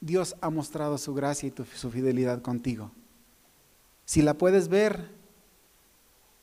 Dios 0.00 0.34
ha 0.40 0.50
mostrado 0.50 0.98
su 0.98 1.14
gracia 1.14 1.48
y 1.48 1.76
su 1.76 1.90
fidelidad 1.90 2.42
contigo? 2.42 2.90
Si 4.04 4.22
la 4.22 4.34
puedes 4.34 4.68
ver, 4.68 5.08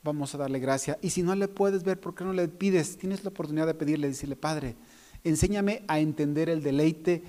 vamos 0.04 0.34
a 0.34 0.38
darle 0.38 0.60
gracia. 0.60 0.98
Y 1.02 1.12
si 1.12 1.24
no 1.24 1.36
le 1.36 1.48
puedes 1.48 1.84
ver, 1.84 2.00
¿por 2.00 2.16
qué 2.16 2.24
no 2.24 2.34
le 2.34 2.48
pides? 2.48 2.98
Tienes 2.98 3.24
la 3.24 3.30
oportunidad 3.30 3.68
de 3.68 3.74
pedirle, 3.74 4.08
decirle, 4.08 4.36
Padre, 4.36 4.76
Enséñame 5.24 5.84
a 5.88 6.00
entender 6.00 6.50
el 6.50 6.64
deleite 6.64 7.24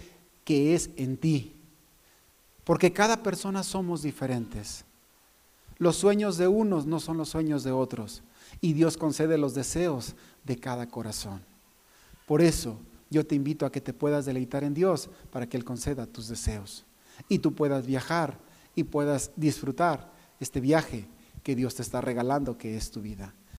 que 0.45 0.75
es 0.75 0.91
en 0.97 1.17
ti. 1.17 1.55
Porque 2.65 2.93
cada 2.93 3.23
persona 3.23 3.63
somos 3.63 4.03
diferentes. 4.03 4.85
Los 5.79 5.97
sueños 5.97 6.39
de 6.39 6.49
unos 6.49 6.87
no 6.87 7.01
son 7.01 7.19
los 7.19 7.31
sueños 7.31 7.65
de 7.65 7.73
otros. 7.73 8.23
Y 8.61 8.73
Dios 8.73 8.97
concede 8.97 9.37
los 9.37 9.55
deseos 9.55 10.15
de 10.45 10.57
cada 10.57 10.87
corazón. 10.89 11.43
Por 12.27 12.41
eso 12.41 12.79
yo 13.11 13.27
te 13.27 13.35
invito 13.35 13.67
a 13.67 13.73
que 13.73 13.81
te 13.81 13.93
puedas 13.93 14.25
deleitar 14.25 14.65
en 14.65 14.75
Dios 14.75 15.11
para 15.31 15.47
que 15.47 15.57
Él 15.57 15.65
conceda 15.65 16.07
tus 16.07 16.29
deseos. 16.29 16.85
Y 17.29 17.41
tú 17.41 17.53
puedas 17.53 17.85
viajar 17.85 18.39
y 18.75 18.85
puedas 18.85 19.33
disfrutar 19.37 20.12
este 20.45 20.61
viaje 20.61 21.09
que 21.43 21.57
Dios 21.57 21.75
te 21.75 21.83
está 21.83 22.01
regalando, 22.01 22.59
que 22.59 22.77
es 22.77 22.91
tu 22.91 23.01
vida. 23.01 23.35